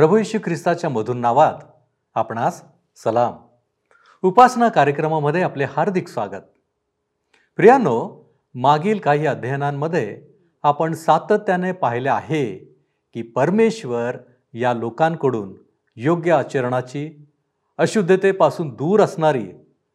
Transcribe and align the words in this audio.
प्रभू 0.00 0.16
येशू 0.16 0.38
ख्रिस्ताच्या 0.44 0.90
मधुर 0.90 1.16
नावात 1.16 1.54
आपणास 2.14 2.62
सलाम. 2.96 3.32
उपासना 4.22 4.68
कार्यक्रमामध्ये 4.68 5.42
आपले 5.42 5.64
हार्दिक 5.64 6.08
स्वागत. 6.08 6.42
प्रियानो 7.56 8.24
मागील 8.54 8.98
काही 8.98 9.26
अध्ययनांमध्ये 9.26 10.22
आपण 10.62 10.94
सातत्याने 10.94 11.72
पाहिले 11.72 12.08
आहे 12.08 12.56
की 13.14 13.22
परमेश्वर 13.22 14.16
या 14.54 14.72
लोकांकडून 14.72 15.54
योग्य 15.96 16.32
आचरणाची 16.32 17.26
अशुद्धतेपासून 17.78 18.68
दूर 18.68 19.00
असणारी 19.00 19.50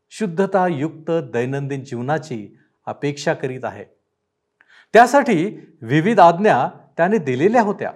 शुद्धतायुक्त 0.10 1.12
दैनंदिन 1.12 1.84
जीवनाची 1.84 2.58
अपेक्षा 2.86 3.34
करीत 3.34 3.66
आहे. 3.66 3.86
त्यासाठी 4.94 5.60
विविध 5.82 6.20
आज्ञा 6.20 6.68
त्याने 6.98 7.18
दिलेल्या 7.18 7.62
होत्या. 7.62 7.92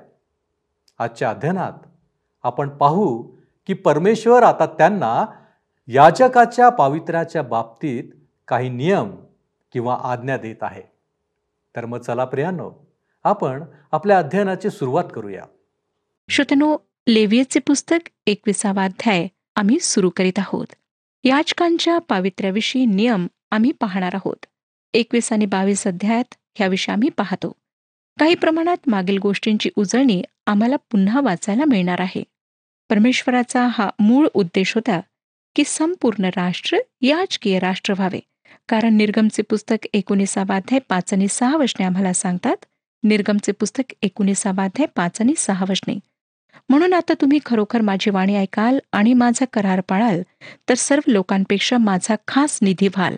आजच्या 1.00 1.30
अध्ययनात 1.30 1.74
आपण 2.44 2.70
पाहू 2.70 3.24
की 3.68 3.74
परमेश्वर 3.74 4.44
आता 4.44 4.66
त्यांना 4.66 5.26
याजकाच्या 5.88 6.70
पावित्र्याच्या 6.70 7.44
बाबतीत 7.44 8.04
काही 8.48 8.70
नियम 8.70 9.12
किंवा 9.72 9.98
आज्ञा 10.04 10.38
देत 10.38 10.56
आहे. 10.62 10.82
तर 11.76 11.86
मग 11.86 12.00
चला 12.00 12.26
प्रियानो 12.26 12.72
आपण 13.24 13.64
आपल्या 13.92 14.18
अध्ययनाची 14.18 14.70
सुरुवात 14.70 15.04
करूया. 15.16 15.44
श्रोतनो 16.30 16.78
लेवियचे 17.08 17.60
पुस्तक 17.60 18.10
एकविसावा 18.28 18.84
अध्याय 18.84 19.28
आम्ही 19.56 19.80
सुरू 19.80 20.10
करीत 20.10 20.40
आहोत. 20.40 20.68
याचकांच्या 21.24 22.00
पावित्र्याविषयी 22.00 22.86
नियम 22.86 23.28
आम्ही 23.52 23.72
पाहणार 23.72 24.16
आहोत. 24.16 24.46
एकवीस 24.94 25.34
आणि 25.34 25.46
बावीस 25.46 25.88
अध्यायात 25.88 26.36
ह्याविषयी 26.56 26.94
आम्ही 26.94 27.10
पाहतो. 27.10 27.52
काही 28.20 28.36
प्रमाणात 28.36 28.78
मागील 28.88 29.18
गोष्टींची 29.18 29.70
उजळणी 29.76 30.22
आम्हाला 30.48 30.76
पुन्हा 30.76 31.22
वाचायला 31.22 31.66
मिळणार 31.66 32.02
आहे. 32.02 32.24
परमेश्वराचा 32.90 33.68
हा 33.72 33.90
मूळ 34.00 34.28
उद्देश 34.34 34.74
होता 34.76 35.00
की 35.56 35.64
संपूर्ण 35.66 36.26
राष्ट्र 36.26 36.78
याचकीय 37.02 37.60
राष्ट्र 37.60 37.94
व्हावे. 37.94 38.20
कारण 38.70 38.98
निर्गमचे 38.98 39.42
पुस्तक 39.42 39.88
एकोणीसावाध्याय 39.94 40.80
पाच 40.90 41.14
आणि 41.14 41.28
सहा 41.28 41.58
वचने 41.58 41.86
आम्हाला 41.86 42.14
सांगतात 42.14 42.66
निर्गमचे 43.04 43.52
पुस्तक 43.52 43.94
एकोणीसावाध्याय 44.02 44.88
पाच 44.96 45.22
आणि 45.22 45.34
सहा 45.38 45.66
वचने. 45.70 45.96
म्हणून 46.70 46.94
आता 46.94 47.14
तुम्ही 47.22 47.40
खरोखर 47.46 47.82
माझी 47.82 48.10
वाणी 48.10 48.36
ऐकाल 48.36 48.80
आणि 48.92 49.14
माझा 49.14 49.46
करार 49.54 49.82
पाळाल 49.82 50.22
तर 50.70 50.74
सर्व 50.74 51.12
लोकांपेक्षा 51.12 51.78
माझा 51.78 52.16
खास 52.28 52.60
निधी 52.62 52.88
व्हाल. 52.88 53.16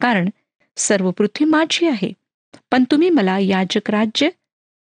कारण 0.00 0.28
सर्व 0.76 1.10
पृथ्वी 1.10 1.44
माझी 1.44 1.88
आहे. 1.88 2.12
पण 2.70 2.84
तुम्ही 2.90 3.10
मला 3.10 3.38
याजक 3.38 3.90
राज्य 3.90 4.28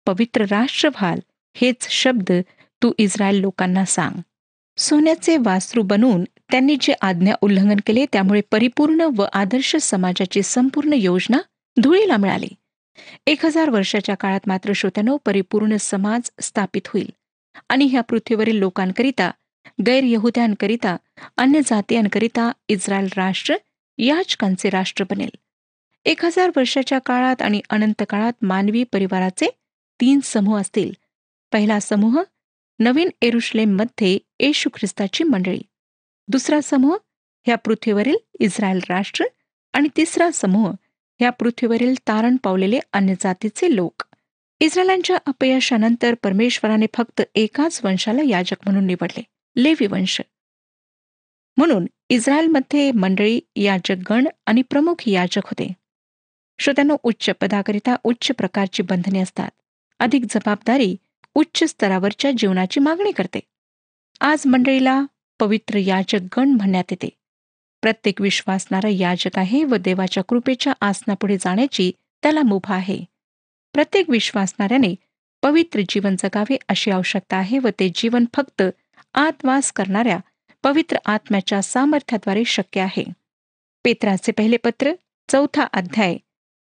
पवित्र 0.05 0.45
राष्ट्र 0.51 0.89
व्हाल 0.89 1.19
हेच 1.53 1.87
शब्द 1.89 2.31
तू 2.83 2.91
इस्रायल 2.97 3.35
लोकांना 3.35 3.85
सांग. 3.85 4.21
सोन्याचे 4.77 5.37
वासरू 5.37 5.81
बनवून 5.81 6.23
त्यांनी 6.23 6.75
जे 6.81 6.93
आज्ञा 7.01 7.35
उल्लंघन 7.41 7.77
केले 7.85 8.05
त्यामुळे 8.05 8.41
परिपूर्ण 8.51 9.01
व 9.15 9.25
आदर्श 9.33 9.75
समाजाची 9.75 10.41
संपूर्ण 10.43 10.93
योजना 10.93 11.37
धुळीला 11.81 12.17
मिळाली. 12.17 12.47
एक 13.27 13.45
हजार 13.45 13.69
वर्षाच्या 13.69 14.15
काळात 14.15 14.39
मात्र 14.47 14.71
श्रोत्यानो 14.75 15.17
परिपूर्ण 15.25 15.75
समाज 15.79 16.29
स्थापित 16.41 16.81
होईल. 16.87 17.09
आणि 17.69 17.85
ह्या 17.85 18.01
पृथ्वीवरील 18.01 18.55
लोकांकरिता 18.55 19.31
गैरयहुद्यांकरिता 19.85 20.95
अन्य 21.37 21.59
जातीयांकरिता 21.65 22.51
इस्रायल 22.67 23.07
राष्ट्र 23.17 23.55
याचकांचे 23.97 24.69
राष्ट्र 24.69 25.05
बनेल. 25.09 25.29
एक 26.05 26.25
हजार 26.25 26.51
वर्षाच्या 26.55 26.99
काळात 26.99 27.41
आणि 27.41 27.61
अनंत 27.69 28.03
काळात 28.09 28.33
मानवी 28.41 28.83
परिवाराचे 28.83 29.49
तीन 30.01 30.19
समूह 30.23 30.59
असतील. 30.61 30.91
पहिला 31.51 31.79
समूह 31.79 32.21
नवीन 32.79 33.09
एरुश्लेममध्ये 33.21 34.17
येशू 34.39 34.69
ख्रिस्ताची 34.73 35.23
मंडळी. 35.23 35.61
दुसरा 36.27 36.59
समूह 36.63 36.97
ह्या 37.45 37.55
पृथ्वीवरील 37.55 38.15
इस्रायल 38.39 38.79
राष्ट्र 38.89 39.25
आणि 39.73 39.89
तिसरा 39.97 40.31
समूह 40.31 40.71
ह्या 41.19 41.29
पृथ्वीवरील 41.29 41.95
तारण 42.07 42.35
पावलेले 42.43 42.79
अन्य 42.93 43.13
जातीचे 43.19 43.75
लोक. 43.75 44.03
इस्रायलांच्या 44.59 45.17
अपयशानंतर 45.25 46.13
परमेश्वराने 46.23 46.85
फक्त 46.93 47.21
एकाच 47.35 47.81
वंशाला 47.83 48.21
याजक 48.21 48.55
म्हणून 48.65 48.85
निवडले 48.85 49.23
लेवी 49.63 49.87
वंश. 49.87 50.21
म्हणून 51.57 51.85
इस्रायलमध्ये 52.09 52.91
मंडळी 52.91 53.39
याजकगण 53.55 54.27
आणि 54.45 54.61
प्रमुख 54.61 55.07
याजक 55.07 55.45
होते. 55.45 55.73
श्रोत्यांना 56.59 56.93
उच्च 57.03 57.29
पदाकरिता 57.41 57.95
उच्च 58.03 58.31
प्रकारची 58.37 58.83
बंधने 58.83 59.19
असतात. 59.19 59.49
अधिक 59.99 60.23
जबाबदारी 60.29 60.95
उच्च 61.35 61.63
स्तरावरच्या 61.63 62.31
जीवनाची 62.37 62.79
मागणी 62.79 63.11
करते. 63.11 63.39
आज 64.21 64.45
मंडळीला 64.45 65.01
पवित्र 65.39 65.77
याजक 65.77 66.39
गण 66.39 66.49
म्हणण्यात 66.49 66.83
येते. 66.91 67.09
प्रत्येक 67.81 68.21
विश्वासणारा 68.21 68.87
याजक 68.87 69.37
आहे 69.37 69.63
व 69.63 69.75
देवाच्या 69.75 70.23
कृपेच्या 70.23 70.73
आसनापुढे 70.81 71.37
जाण्याची 71.37 71.91
त्याला 72.23 72.41
मुभा 72.41 72.75
आहे. 72.75 72.99
प्रत्येक 73.73 74.09
विश्वासणाऱ्याने 74.09 74.95
पवित्र 75.43 75.79
जीवन 75.89 76.15
जगावे 76.19 76.57
अशी 76.69 76.91
आवश्यकता 76.91 77.37
आहे 77.37 77.59
व 77.59 77.67
ते 77.79 77.91
जीवन 77.95 78.25
फक्त 78.35 78.63
आत्वास 79.13 79.71
करणाऱ्या 79.71 80.19
पवित्र 80.63 80.97
आत्म्याच्या 81.05 81.61
सामर्थ्याद्वारे 81.61 82.43
शक्य 82.45 82.81
आहे. 82.81 83.03
पेत्राचे 83.83 84.31
पहिले 84.31 84.57
पत्र 84.57 84.91
चौथा 85.29 85.63
अध्याय 85.63 86.17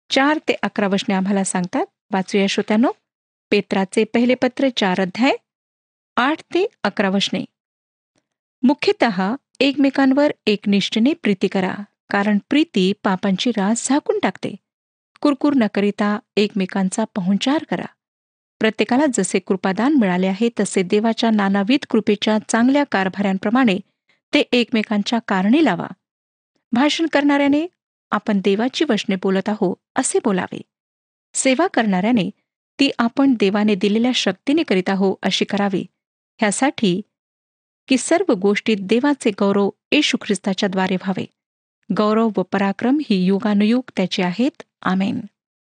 चार 0.10 0.40
ते 0.48 0.54
अकरा 0.54 0.88
वचने 0.88 1.14
आम्हाला 1.14 1.44
सांगतात. 1.44 1.86
वाचूया 2.12 2.48
श्रोत्यानो. 2.48 2.92
पेत्राचे 3.52 4.04
पहिले 4.04 4.36
पत्र 4.36 4.68
चार 4.78 5.02
अध्याय 5.02 5.32
आठ 6.18 6.42
ते 6.42 6.68
अकरा 6.84 7.10
वचने. 7.10 7.46
मुख्यतः 8.64 9.36
एकमेकांवर 9.60 10.32
एकनिष्ठेने 10.46 11.14
प्रीती 11.14 11.48
करा 11.48 11.76
कारण 12.10 12.38
प्रीती 12.50 12.94
पापांची 13.04 13.52
रास 13.52 13.90
झाकून 13.90 14.20
टाकते. 14.20 14.56
कुरकुर 15.22 15.54
न 15.56 15.64
करिता 15.74 16.20
एकमेकांचा 16.38 17.04
पहुंचार 17.16 17.64
करा. 17.64 17.86
प्रत्येकाला 18.60 19.06
जसे 19.14 19.40
कृपादान 19.40 19.94
मिळाले 19.94 20.28
आहे 20.28 20.50
तसे 20.60 20.84
देवाच्या 20.84 21.30
नानाविध 21.32 21.86
कृपेच्या 21.90 22.38
चांगल्या 22.50 22.84
कारभाऱ्यांप्रमाणे 22.92 23.80
ते 24.34 24.40
एकमेकांच्या 24.40 25.20
कारणी 25.28 25.66
लावा. 25.66 25.88
भाषण 26.72 27.06
करणाऱ्याने 27.08 27.68
आपण 28.14 28.40
देवाची 28.44 28.86
वचने 28.90 29.16
बोलत 29.16 29.50
आहो 29.50 29.74
असे 29.96 30.20
बोलावे. 30.24 30.62
सेवा 31.34 31.68
करणाऱ्याने 31.68 32.30
ती 32.80 32.90
आपण 33.00 33.34
देवाने 33.40 33.76
दिलेल्या 33.76 34.12
शक्तीने 34.16 34.64
करीत 34.64 34.90
आहो 34.90 35.16
अशी 35.22 35.46
करावी. 35.46 35.86
ह्यासाठी 36.40 37.02
की 37.88 37.98
सर्व 37.98 38.34
गोष्टीत 38.34 38.78
देवाचे 38.80 39.32
गौरव 39.40 39.70
येशू 39.92 40.18
ख्रिस्ताच्या 40.22 40.70
द्वारे 40.70 40.96
व्हावे. 40.96 41.26
गौरव 41.90 42.30
व 42.38 42.42
पराक्रम 42.52 43.00
ही 43.10 43.26
युगानुयुग 43.26 43.84
त्याचे 43.96 44.24
आहेत. 44.24 44.64
आमेन. 44.82 45.20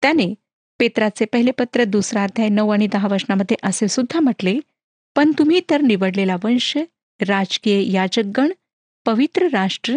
त्याने 0.01 0.33
पेत्राचे 0.79 1.25
पहिले 1.25 1.51
पत्र 1.51 1.83
दुसरा 1.83 2.23
अध्याय 2.23 2.49
नऊ 2.49 2.69
आणि 2.69 2.87
दहा 2.87 3.07
वचनामध्ये 3.11 3.57
असे 3.63 3.87
सुद्धा 3.87 4.19
म्हटले 4.19 4.59
पण 5.15 5.31
तुम्ही 5.31 5.61
तर 5.69 5.81
निवडलेला 5.81 6.35
वंश 6.43 6.77
राजकीय 7.19 7.91
याजकगण 7.91 8.51
पवित्र 9.05 9.47
राष्ट्र 9.47 9.95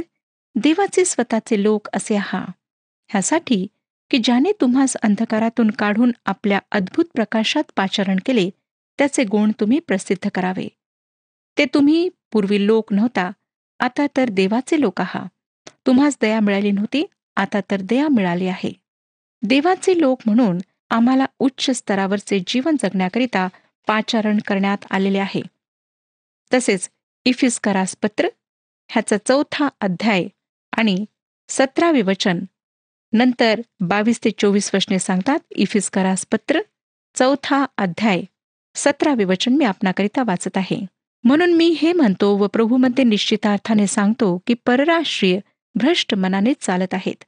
देवाचे 0.55 1.05
स्वतःचे 1.05 1.63
लोक 1.63 1.89
असे 1.93 2.17
आहा. 2.17 2.45
ह्यासाठी 3.11 3.67
की 4.11 4.19
ज्याने 4.19 4.53
तुम्हास 4.61 4.97
अंधकारातून 5.03 5.71
काढून 5.71 6.13
आपल्या 6.27 6.59
अद्भुत 6.73 7.05
प्रकाशात 7.15 7.63
पाचारण 7.77 8.19
केले 8.27 8.51
त्याचे 8.99 9.25
गुण 9.25 9.53
तुम्ही 9.61 9.79
प्रसिद्ध 9.79 10.29
करावे. 10.35 10.69
ते 11.59 11.65
तुम्ही 11.65 12.09
पूर्वी 12.33 12.67
लोक 12.67 12.93
नव्हता 12.93 13.31
आता 13.81 14.07
तर 14.17 14.29
देवाचे 14.31 14.81
लोक 14.81 15.01
आहात 15.01 15.69
तुम्हास 15.87 16.17
दया 16.23 16.41
मिळाली 16.41 16.71
नव्हती 16.71 17.05
आता 17.37 17.61
तर 17.71 17.81
दया 17.81 18.09
मिळाली 18.09 18.47
आहे. 18.47 18.73
देवाचे 19.43 20.01
लोक 20.01 20.21
म्हणून 20.27 20.59
आम्हाला 20.91 21.27
उच्च 21.39 21.71
स्तरावरचे 21.71 22.39
जीवन 22.47 22.77
जगण्याकरिता 22.83 23.49
पाचारण 23.87 24.39
करण्यात 24.47 24.85
आलेले 24.91 25.19
आहे. 25.19 25.43
तसेच 26.55 26.91
इफिस्करास 27.25 27.97
पत्र 28.03 28.29
ह्याचा 28.91 29.17
चौथा 29.27 29.69
अध्याय 29.81 30.25
आणि 30.77 31.05
सतरावे 31.49 32.03
वचन 32.03 32.39
नंतर 33.13 33.61
बावीस 33.81 34.21
ते 34.25 34.31
चोवीस 34.31 34.71
वचने 34.75 34.99
सांगतात. 34.99 35.39
इफिस्करास 35.51 36.27
पत्र. 36.33 36.61
चौथा 37.15 37.67
अध्याय. 37.79 38.23
सतरावे 38.75 39.25
वचन 39.25 39.57
मी 39.57 39.65
आपणाकरिता 39.65 40.23
वाचत 40.27 40.57
आहे. 40.57 40.87
म्हणून 41.25 41.53
मी 41.53 41.69
हे 41.69 41.93
म्हणतो 41.93 42.37
व 42.37 42.47
प्रभूमध्ये 42.47 43.05
निश्चितार्थाने 43.05 43.87
सांगतो 43.87 44.43
की 44.47 44.55
परराष्ट्रीय 44.55 45.41
भ्रष्ट 45.75 46.15
मनाने 46.15 46.53
चालत 46.61 46.95
आहेत. 46.95 47.25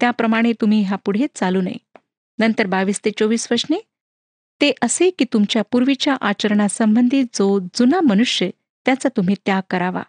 त्याप्रमाणे 0.00 0.52
तुम्ही 0.52 0.82
ह्या 0.82 0.98
पुढे 1.04 1.26
चालू 1.34 1.60
नये. 1.60 1.78
नंतर 2.38 2.66
बावीस 2.66 3.00
ते 3.04 3.10
चोवीस 3.10 3.48
वचने 3.52 3.76
ते 4.60 4.72
असे 4.82 5.10
की 5.10 5.24
तुमच्या 5.32 5.62
पूर्वीच्या 5.62 6.14
आचरणासंबंधी 6.20 7.22
जो 7.22 7.58
जुना 7.74 8.00
मनुष्य 8.00 8.50
त्याचा 8.86 9.08
तुम्ही 9.16 9.34
त्याग 9.46 9.62
करावा. 9.70 10.02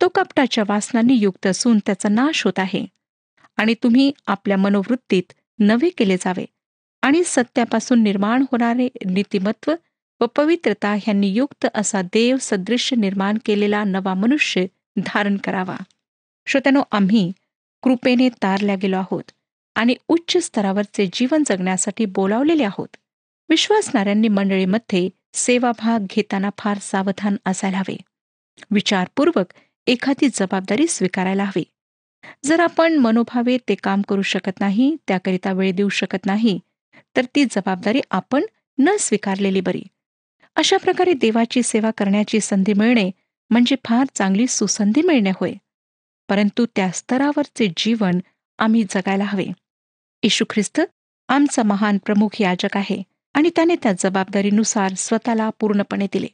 तो 0.00 0.08
कपटाच्या 0.08 0.64
वासनांनी 0.68 1.14
युक्त 1.14 1.46
असून 1.46 1.78
त्याचा 1.78 2.08
नाश 2.08 2.44
होत 2.44 2.58
आहे. 2.58 2.86
आणि 3.56 3.74
तुम्ही 3.82 4.12
आपल्या 4.26 4.56
मनोवृत्तीत 4.56 5.32
नवे 5.58 5.88
केले 5.88 6.16
जावे. 6.16 6.44
आणि 7.02 7.22
सत्यापासून 7.26 8.02
निर्माण 8.02 8.42
होणारे 8.42 8.88
नीतिमत्व 9.06 9.74
व 10.20 10.26
पवित्रता 10.26 10.94
ह्यांनी 10.94 11.28
युक्त 11.28 11.66
असा 11.74 12.02
देव 12.02 12.36
सदृश्य 12.40 12.96
निर्माण 12.96 13.38
केलेला 13.44 13.84
नवा 13.84 14.14
मनुष्य 14.14 14.66
धारण 14.96 15.36
करावा. 15.36 15.76
श्रोत्यानो 16.46 16.82
आम्ही 16.92 17.32
कृपेने 17.82 18.28
तारल्या 18.28 18.76
गेलो 18.76 18.96
आहोत 18.96 19.30
आणि 19.74 19.94
उच्च 20.08 20.44
स्तरावरचे 20.44 21.08
जीवन 21.12 21.42
जगण्यासाठी 21.46 22.04
बोलावलेले 22.04 22.64
आहोत. 22.64 22.96
विश्वासणाऱ्यांनी 23.48 24.28
मंडळीमध्ये 24.28 25.08
सेवाभाग 25.34 26.06
घेताना 26.10 26.50
फार 26.58 26.78
सावधान 26.78 27.36
असायला 27.46 27.78
हवे. 27.78 27.96
विचारपूर्वक 28.70 29.52
एखादी 29.88 30.28
जबाबदारी 30.34 30.86
स्वीकारायला 30.86 31.44
हवी. 31.44 31.64
जर 32.44 32.60
आपण 32.60 32.96
मनोभावे 32.96 33.58
ते 33.68 33.74
काम 33.74 34.02
करू 34.02 34.22
शकत 34.22 34.60
नाही 34.60 34.96
त्याकरिता 35.08 35.52
वेळ 35.52 35.72
देऊ 35.72 35.88
शकत 35.88 36.26
नाही 36.26 36.58
तर 37.16 37.24
ती 37.24 37.44
जबाबदारी 37.44 38.00
आपण 38.10 38.44
न 38.78 38.96
स्वीकारलेली 39.00 39.60
बरी. 39.60 39.82
अशा 40.56 40.76
प्रकारे 40.76 41.12
देवाची 41.12 41.62
सेवा 41.62 41.90
करण्याची 41.90 42.40
संधी 42.40 42.72
मिळणे 42.72 43.10
म्हणजे 43.50 43.76
फार 43.84 44.06
चांगली 44.14 44.46
सुसंधी 44.46 45.02
मिळणे 45.02 45.30
होय. 45.30 45.52
परंतु 46.28 46.66
त्या 46.76 46.90
स्तरावरचे 46.90 47.66
जीवन 47.76 48.18
आम्ही 48.58 48.84
जगायला 48.90 49.24
हवे. 49.24 49.46
येशू 50.22 50.44
ख्रिस्त 50.50 50.80
आमचा 51.28 51.62
महान 51.62 51.98
प्रमुख 51.98 52.40
याजक 52.40 52.76
आहे 52.76 53.02
आणि 53.34 53.50
त्याने 53.56 53.76
त्या 53.82 53.92
जबाबदारीनुसार 53.98 54.94
स्वतःला 54.96 55.50
पूर्णपणे 55.60 56.06
दिले. 56.12 56.26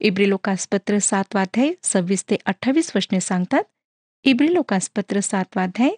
इब्रिलोकासपत्र 0.00 0.98
सातवाध्याय 0.98 1.72
सव्वीस 1.82 2.24
ते 2.30 2.36
अठ्ठावीस 2.46 2.92
वचने 2.96 3.20
सांगतात. 3.20 3.62
इब्रिलोकासपत्र 4.24 5.20
सातवाध्याय 5.20 5.90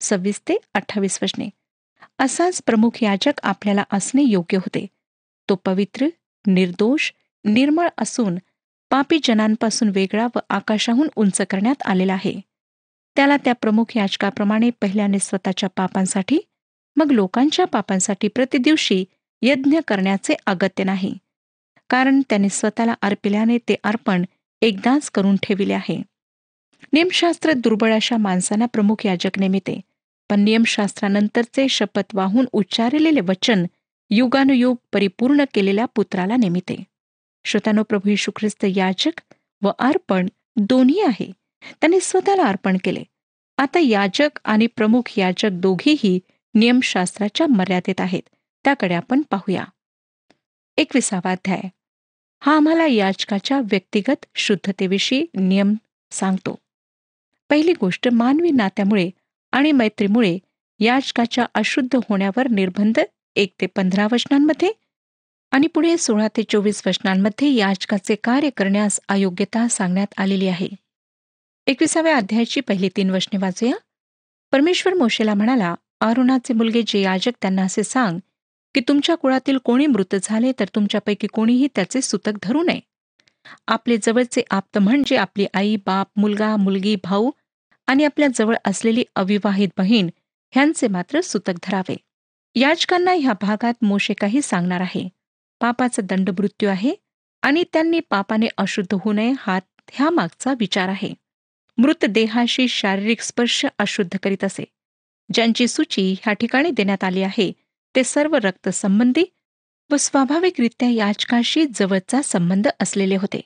सव्वीस 0.00 0.40
ते 0.40 0.56
अठ्ठावीस 0.74 1.18
वचने. 1.22 1.48
असाच 2.18 2.62
प्रमुख 2.66 3.02
याजक 3.02 3.40
आपल्याला 3.42 3.84
असणे 3.92 4.22
योग्य 4.22 4.56
होते. 4.56 4.86
तो 5.48 5.54
पवित्र 5.54 6.06
निर्दोष 6.46 7.12
निर्मळ 7.44 7.88
असून 7.98 8.38
पापी 8.90 9.18
जनांपासून 9.24 9.88
वेगळा 9.88 10.26
व 10.36 10.38
आकाशाहून 10.50 11.08
उंच 11.16 11.40
करण्यात 11.40 11.82
आलेला 11.84 12.12
आहे. 12.12 12.40
त्याला 13.16 13.36
त्या 13.36 13.52
प्रमुख 13.52 13.96
याचकाप्रमाणे 13.96 14.70
पहिल्याने 14.70 15.18
स्वतःच्या 15.18 15.68
पापांसाठी 15.68 16.38
मग 16.96 17.10
लोकांच्या 17.10 17.64
पापांसाठी 17.64 18.28
प्रतिदिवशी 18.28 19.04
यज्ञ 19.42 19.78
करण्याचे 19.88 20.34
अगत्य 20.46 20.84
नाही. 20.84 21.14
कारण 21.90 22.20
त्याने 22.20 22.48
स्वतःला 22.48 22.94
अर्पिल्याने 23.02 23.58
ते 23.58 23.76
अर्पण 23.84 24.24
एकदाच 24.62 25.10
करून 25.10 25.36
ठेविले 25.42 25.72
आहे. 25.72 26.02
नियमशास्त्र 26.92 27.52
दुर्बळ 27.52 27.94
अशा 27.94 28.16
माणसांना 28.16 28.66
प्रमुख 28.66 29.06
याजक 29.06 29.38
नेमिते. 29.38 29.80
पण 30.30 30.40
नियमशास्त्रानंतरचे 30.40 31.68
शपथ 31.68 32.14
वाहून 32.14 32.46
उच्चारलेले 32.52 33.20
वचन 33.20 33.66
युगानुयुग 34.10 34.76
परिपूर्ण 34.92 35.44
केलेल्या 35.54 35.84
पुत्राला 35.84 36.36
नेमिते. 36.36 36.84
श्रोतानो 37.44 37.82
प्रभू 37.82 38.10
यशू 38.10 38.30
ख्रिस्त 38.36 38.64
याजक 38.76 39.20
व 39.62 39.70
अर्पण 39.78 40.28
दोन्ही 40.56 41.00
आहे. 41.00 41.32
त्याने 41.80 42.00
स्वतःला 42.00 42.42
अर्पण 42.42 42.76
केले. 42.84 43.02
आता 43.58 43.78
याजक 43.78 44.40
आणि 44.44 44.66
प्रमुख 44.66 45.18
याजक 45.18 45.48
दोघेही 45.52 46.20
नियमशास्त्राच्या 46.54 47.46
मर्यादेत 47.46 48.00
आहेत. 48.00 48.22
त्याकडे 48.64 48.94
आपण 48.94 49.22
पाहूया. 49.30 49.64
एकविसावा 50.76 51.30
अध्याय. 51.30 51.68
हा 52.42 52.56
आम्हाला 52.56 52.86
याचकाच्या 52.86 53.58
व्यक्तिगत 53.60 54.26
शुद्धतेविषयी 54.34 55.24
नियम 55.34 55.74
सांगतो. 56.12 56.54
पहिली 57.50 57.72
गोष्ट 57.72 58.08
मानवी 58.12 58.50
नात्यामुळे 58.50 59.10
आणि 59.52 59.72
मैत्रीमुळे 59.72 60.38
याचकाच्या 60.80 61.46
अशुद्ध 61.54 61.96
होण्यावर 61.96 62.48
निर्बंध 62.48 63.00
एक 63.36 63.52
ते 63.60 63.66
पंधरा 63.66 64.06
वचनांमध्ये 64.12 64.72
आणि 65.52 65.66
पुढे 65.66 65.96
सोळा 65.96 66.28
ते 66.36 66.42
चोवीस 66.42 66.82
वचनांमध्ये 66.86 67.52
याचकाचे 67.54 68.14
कार्य 68.14 68.50
करण्यास 68.50 69.00
अयोग्यता 69.08 69.68
सांगण्यात 69.68 70.14
आलेली 70.16 70.48
आहे. 70.48 70.68
एकविसाव्या 71.66 72.16
अध्यायाची 72.16 72.60
पहिली 72.60 72.88
तीन 72.96 73.10
वचने 73.10 73.38
वाचूया. 73.38 73.76
परमेश्वर 74.52 74.94
मोशेला 74.94 75.34
म्हणाला 75.34 75.74
अरुणाचे 76.00 76.54
मुलगे 76.54 76.82
जे 76.86 77.00
याजक 77.00 77.32
त्यांना 77.42 77.62
असे 77.62 77.82
सांग 77.84 78.18
की 78.74 78.80
तुमच्या 78.80 79.14
कुळातील 79.14 79.58
कोणी 79.58 79.86
मृत 79.86 80.14
झाले 80.22 80.52
तर 80.60 80.64
तुमच्यापैकी 80.74 81.26
कोणीही 81.26 81.68
त्याचे 81.74 82.00
सुतक 82.00 82.32
धरू 82.42 82.62
नये. 82.62 82.80
आपले 83.68 83.96
जवळचे 84.02 84.42
आप्त 84.50 84.78
म्हणजे 84.78 85.16
आपली 85.16 85.46
आई 85.54 85.76
बाप 85.76 86.08
मुलगा 86.16 86.56
मुलगी 86.56 86.96
भाऊ 87.04 87.30
आणि 87.86 88.04
आपल्या 88.04 88.28
जवळ 88.34 88.56
असलेली 88.64 89.04
अविवाहित 89.16 89.68
बहीण 89.78 90.08
ह्यांचे 90.52 90.88
मात्र 90.88 91.20
सुतक 91.20 91.52
धरावे. 91.62 91.96
याचकांना 92.54 93.12
ह्या 93.12 93.32
भागात 93.42 93.84
मोशे 93.84 94.14
काही 94.14 94.42
सांगणार 94.42 94.80
आहे. 94.80 95.08
पापाचा 95.60 96.02
दंड 96.02 96.30
मृत्यू 96.30 96.68
आहे 96.68 96.94
आणि 97.42 97.64
त्यांनी 97.72 98.00
पापाने 98.00 98.46
अशुद्ध 98.58 98.94
होऊ 98.94 99.12
नये 99.12 99.32
हा 99.38 99.58
ह्या 99.92 100.10
मागचा 100.10 100.54
विचार 100.60 100.88
आहे. 100.88 101.12
मृत 101.78 102.04
देहाशी 102.04 102.68
शारीरिक 102.68 103.20
स्पर्श 103.20 103.64
अशुद्ध 103.78 104.16
करीत 104.22 104.44
असे. 104.44 104.64
ज्यांची 105.32 105.68
सूची 105.68 106.12
ह्या 106.22 106.32
ठिकाणी 106.32 106.70
देण्यात 106.70 107.04
आली 107.04 107.22
आहे 107.22 107.52
ते 107.96 108.04
सर्व 108.04 108.36
रक्तसंबंधी 108.36 109.24
व 109.90 109.96
स्वाभाविकरित्या 109.96 110.88
याचकाशी 110.88 111.66
जवळचा 111.74 112.22
संबंध 112.22 112.68
असलेले 112.80 113.16
होते. 113.16 113.40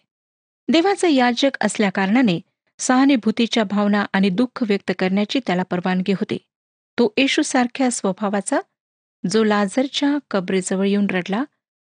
देवाचा 0.68 1.08
याजक 1.08 1.50
असल्याकारणाने 1.60 2.40
सहानुभूतीच्या 2.78 3.64
भावना 3.64 4.06
आणि 4.12 4.28
दुःख 4.28 4.62
व्यक्त 4.62 4.92
करण्याची 4.98 5.40
त्याला 5.46 5.62
परवानगी 5.62 6.12
होती. 6.12 6.38
तो 6.98 7.12
येशूसारख्या 7.16 7.90
स्वभावाचा 7.90 8.60
जो 9.30 9.44
लाझरच्या 9.44 10.18
कबरेजवळ 10.30 10.86
येऊन 10.86 11.06
रडला 11.10 11.44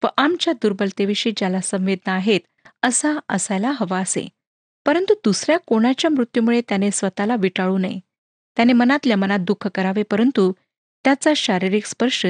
व 0.04 0.06
आमच्या 0.16 0.52
दुर्बलतेविषयी 0.52 1.32
ज्याला 1.36 1.60
संवेदना 1.60 2.12
आहेत 2.12 2.40
असा 2.82 3.08
असायला 3.28 3.70
हवा 3.70 3.98
असे. 3.98 4.28
परंतु 4.86 5.14
दुसऱ्या 5.24 5.58
कोणाच्या 5.58 6.10
मृत्यूमुळे 6.10 6.60
त्याने 6.60 6.90
स्वतःला 6.90 7.36
विटाळू 7.36 7.78
नये. 7.78 8.00
त्याने 8.56 8.72
मनातल्या 8.72 9.16
मनात 9.16 9.38
दुःख 9.38 9.66
करावे 9.66 10.02
परंतु 10.02 10.52
त्याचा 11.04 11.32
शारीरिक 11.36 11.86
स्पर्श 11.86 12.26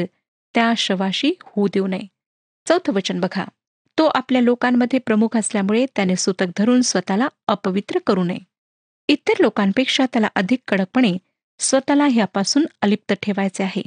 त्या 0.55 0.73
शवाशी 0.77 1.33
होऊ 1.43 1.69
देऊ 1.69 1.87
नये. 1.87 2.07
चौथं 2.67 2.93
वचन 2.93 3.21
बघा. 3.21 3.45
तो 3.99 4.07
आपल्या 4.07 4.41
लोकांमध्ये 4.43 4.99
प्रमुख 4.99 5.37
असल्यामुळे 5.37 5.87
त्याने 5.97 6.17
सुतक 6.17 6.47
धरून 6.57 6.83
स्वतःला 6.83 7.29
अपवित्र 7.49 7.99
करू 8.07 8.25
नये. 8.25 8.39
इतर 9.09 9.33
लोकांपेक्षा 9.41 10.07
त्याला 10.07 10.29
अधिक 10.35 10.61
कडकपणे 10.69 11.13
स्वतःला 11.59 12.07
ह्यापासून 12.07 12.67
अलिप्त 12.83 13.13
ठेवायचे 13.13 13.63
आहे. 13.63 13.83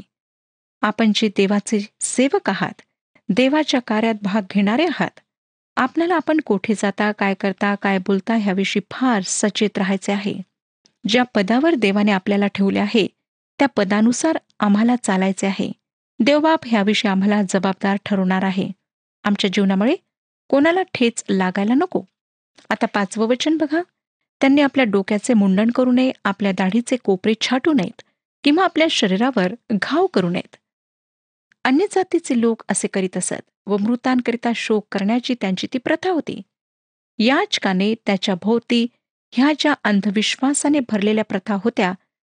आपण 0.82 1.12
जे 1.16 1.28
देवाचे 1.28 1.80
सेवक 2.02 2.50
आहात 2.50 2.82
देवाच्या 3.30 3.80
कार्यात 3.80 4.16
भाग 4.22 4.42
घेणारे 4.50 4.86
आहात 4.86 5.20
आपल्याला 5.78 6.16
आपण 6.16 6.40
कोठे 6.46 6.74
जाता 6.78 7.12
काय 7.12 7.34
करता 7.34 7.75
काय 7.75 7.98
बोलता 7.98 8.36
ह्याविषयी 8.36 8.82
फार 8.92 9.22
सचेत 9.25 9.78
राहायचे 9.78 10.12
आहे. 10.12 10.34
ज्या 11.08 11.24
पदावर 11.24 11.75
देवाने 11.75 12.12
आपल्याला 12.12 12.48
ठेवले 12.48 12.80
आहे 12.80 13.08
त्या 13.60 13.68
पदानुसार 13.68 14.38
आम्हाला 14.60 14.96
चालायचे 14.96 15.48
आहे. 15.48 15.72
देवबाप 16.20 16.60
ह्याविषयी 16.66 17.12
आम्हाला 17.12 17.42
जबाबदार 17.50 17.98
ठरवणार 18.06 18.44
आहे. 18.44 18.70
आमच्या 19.24 19.50
जीवनामुळे 19.54 19.96
कोणाला 20.50 20.82
ठेच 20.82 21.24
लागायला 21.30 21.74
नको. 21.74 22.04
आता 22.70 22.86
पाचवं 22.86 23.28
वचन 23.28 23.58
बघा. 23.58 23.82
त्यांनी 24.42 24.62
आपल्या 24.62 24.86
डोक्याचे 24.86 25.34
मुंडन 25.34 25.70
करू 25.70 25.92
नये 25.92 26.12
आपल्या 26.24 26.52
दाढीचे 26.52 26.96
कोपरे 26.96 27.34
छाटू 27.42 27.74
नयेत 27.74 28.02
किंवा 28.44 28.64
आपल्या 28.64 28.88
शरीरावर 28.92 29.54
घाव 29.72 30.06
करू 30.06 30.30
नयेत. 30.30 30.56
अन्य 31.64 31.86
जातीचे 31.92 32.42
लोक 32.42 32.64
असे 32.70 32.88
करीत 32.88 33.18
असत 33.18 33.68
व 33.68 33.78
मृतांकरिता 33.78 34.52
शोक 34.56 34.88
करण्याची 34.92 35.36
त्यांची 35.42 35.68
ती 35.74 35.78
प्रथा 35.78 36.10
होती. 36.10 36.42
याचकाने 37.20 37.96
त्याच्या 38.06 38.36
भोवती 38.36 38.88
ह्या 39.32 39.52
ज्या 39.60 39.74
अंधविश्वासाने 39.84 40.80
भरलेल्या 40.80 41.24
प्रथा 41.24 41.58
होत्या 41.64 41.94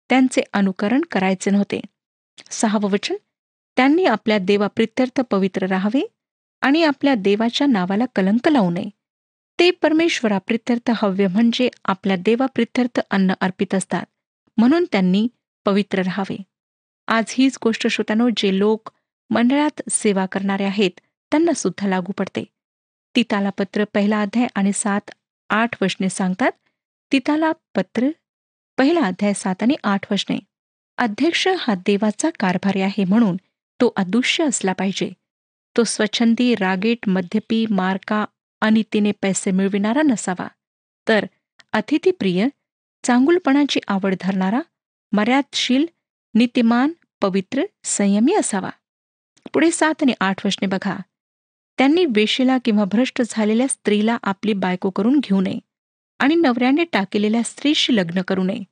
त्यांचे 0.10 0.42
अनुकरण 0.54 1.02
करायचे 1.12 1.52
नव्हते. 1.52 1.82
सहावं 2.52 2.90
वचन 2.90 3.16
त्यांनी 3.78 4.06
आपल्या 4.06 4.38
देवाप्रित्यर्थ 4.38 5.22
पवित्र 5.22 5.66
राहावे 5.66 6.08
आणि 6.62 6.84
आपल्या 6.84 7.16
देवाच्या 7.16 7.68
नावाला 7.68 8.06
कलंक 8.16 8.48
लावू 8.48 8.72
नये. 8.72 8.90
ते 9.60 9.72
परमेश्वराप्रित्यर्थ 9.72 10.92
हव्य 10.96 11.28
म्हणजे 11.28 11.70
आपल्या 11.86 12.16
देवाप्रित्यर्थ 12.20 13.00
अन्न 13.12 13.34
अर्पित 13.42 13.76
असतात 13.76 14.06
म्हणून 14.58 14.86
त्यांनी 14.92 15.28
पवित्र 15.66 16.00
राहावे. 16.00 16.38
आज 17.08 17.26
हीच 17.30 17.58
गोष्ट 17.64 17.88
श्रोत्यानो 17.88 18.30
जे 18.38 18.60
लोक 18.60 18.90
मंडळात 19.30 19.82
सेवा 19.90 20.26
करणारे 20.26 20.64
आहेत 20.64 20.92
त्यांना 21.32 21.54
सुद्धा 21.54 21.88
लागू 21.88 22.12
पडते. 22.12 22.44
तिताला 23.16 23.50
पत्र 23.50 23.84
पहिला 23.94 24.22
अध्याय 24.22 24.48
आणि 24.56 24.74
सात 24.74 25.12
आठ 25.50 25.84
वशने 25.84 26.10
सांगतात 26.10 26.52
तिताला 27.12 27.52
पत्र 27.76 28.08
पहिला 28.78 29.02
अध्याय 29.02 29.34
सात 29.34 29.56
आणि 29.62 29.76
आठ 29.84 30.12
वचने. 30.12 30.40
अध्यक्ष 30.98 31.48
हा 31.60 31.76
देवाचा 31.76 32.30
कारभारी 32.40 32.82
आहे 32.82 33.04
म्हणून 33.04 33.36
तो 33.82 33.94
अदृश्य 33.96 34.44
असला 34.44 34.74
पाहिजे. 34.74 35.12
तो 35.78 35.84
स्वच्छंदी 35.84 36.56
रागेट 36.56 37.10
मध्यपी 37.10 37.66
मार्का 37.70 38.26
अनितीने 38.62 39.12
पैसे 39.12 39.52
मिळविणारा 39.52 40.02
नसावा. 40.02 40.48
तर 41.08 41.26
अतिथीप्रिय 41.74 42.48
चांगुलपणाची 43.04 43.80
आवड 43.88 44.16
धरणारा 44.22 44.62
मर्यादशील 45.12 45.86
नीतिमान 46.34 46.92
पवित्र 47.22 47.64
संयमी 47.84 48.34
असावा. 48.34 48.70
पुढे 49.54 49.72
सात 49.72 49.94
आणि 50.02 50.14
आठ 50.20 50.46
वचने 50.46 50.68
बघा. 50.68 50.98
त्यांनी 51.78 52.06
वेशीला 52.06 52.58
किंवा 52.66 52.84
भ्रष्ट 52.84 53.22
झालेल्या 53.30 53.68
स्त्रीला 53.68 54.18
आपली 54.24 54.54
बायको 54.54 54.90
करून 54.90 55.20
घेऊ 55.20 55.42
नये. 55.42 55.60
आणि 56.20 56.36
नवऱ्याने 56.36 56.84
टाकलेल्या 56.84 57.44
स्त्रीशी 57.44 57.96
लग्न 57.96 58.22
करू 58.22 58.44
नये 58.44 58.64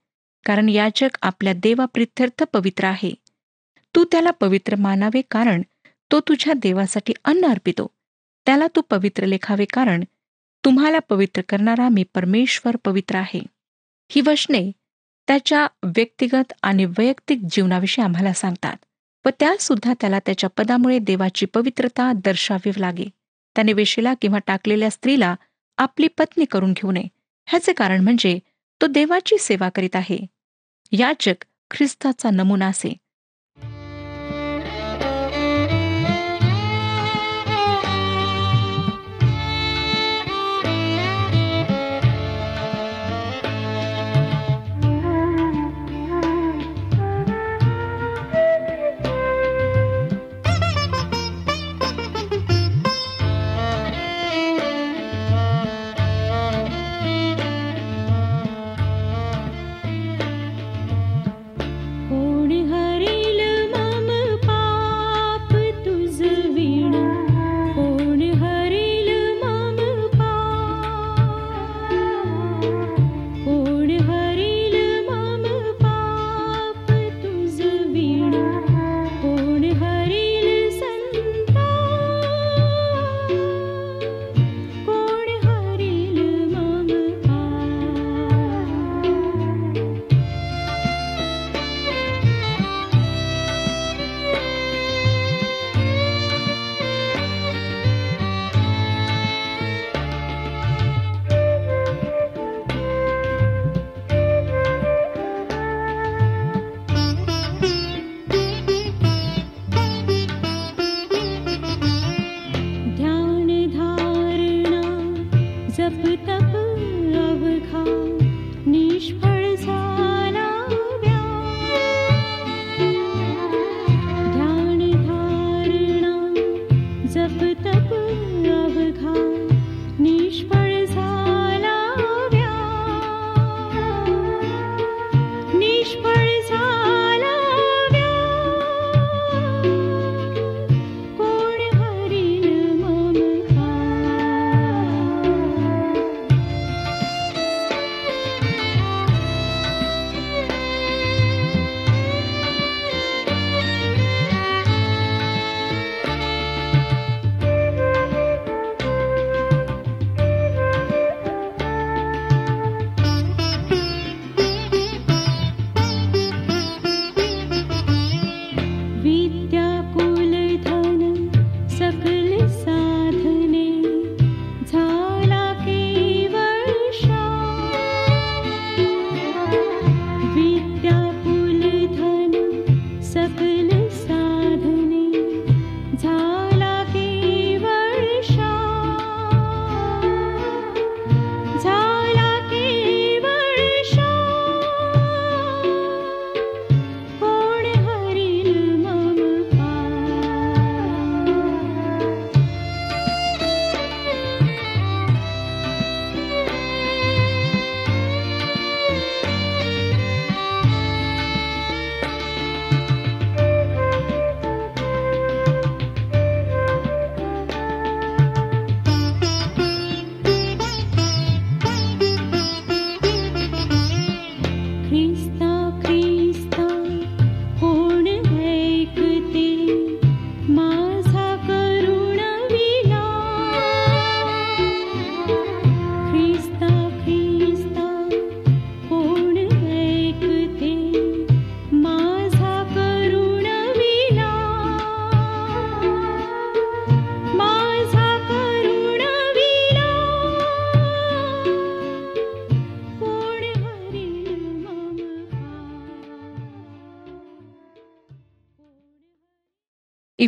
कारण 0.46 0.70
याचक 0.70 1.18
आपल्या 1.22 1.54
देवाप्रित्यर्थ 1.54 2.44
पवित्र 2.54 2.86
आहे. 2.86 3.14
तू 3.96 4.04
त्याला 4.12 4.32
पवित्र 4.32 4.76
मानावे 4.76 5.22
कारण 5.32 5.62
तो 6.12 6.20
तुझ्या 6.20 6.54
देवासाठी 6.54 7.14
अन्न 7.26 7.46
अर्पितो. 7.46 7.88
त्याला 8.46 8.68
तू 8.76 8.82
पवित्र 8.82 9.26
लेखावे 9.26 9.66
कारण 9.66 10.04
तुम्हाला 10.64 11.00
पवित्र 11.00 11.42
करणारा 11.50 11.90
मी 11.90 12.04
परमेश्वर 12.04 12.76
पवित्र 12.76 13.16
आहे. 13.16 13.42
ही 14.10 14.22
वचने 14.26 14.72
त्याच्या 15.28 15.68
व्यक्तिगत 15.84 16.54
आणि 16.64 16.86
वैयक्तिक 16.86 17.40
जीवनाविषयी 17.52 18.04
आम्हाला 18.06 18.34
सांगतात 18.34 18.76
व 19.26 19.30
त्यासुद्धा 19.40 19.94
त्याला 20.02 20.20
त्याच्या 20.20 20.50
पदामुळे 20.50 21.00
देवाची 21.00 21.46
पवित्रता 21.46 22.12
दर्शावी 22.26 22.72
लागे. 22.78 23.06
त्याने 23.56 23.74
वेशीला 23.74 24.14
किंवा 24.14 24.40
टाकलेल्या 24.40 24.90
स्त्रीला 24.90 25.36
आपली 25.78 26.08
पत्नी 26.08 26.46
करून 26.46 26.74
घेऊ 26.74 26.92
नये. 26.92 27.08
ह्याचे 27.48 27.74
कारण 27.74 28.02
म्हणजे 28.02 28.40
तो 28.82 28.88
देवाची 28.88 29.38
सेवा 29.38 29.70
करीत 29.70 29.96
आहे. 29.96 30.18
याचक 30.92 31.46
ख्रिस्ताचा 31.72 32.30
नमुना 32.30 32.68
असे. 32.68 32.94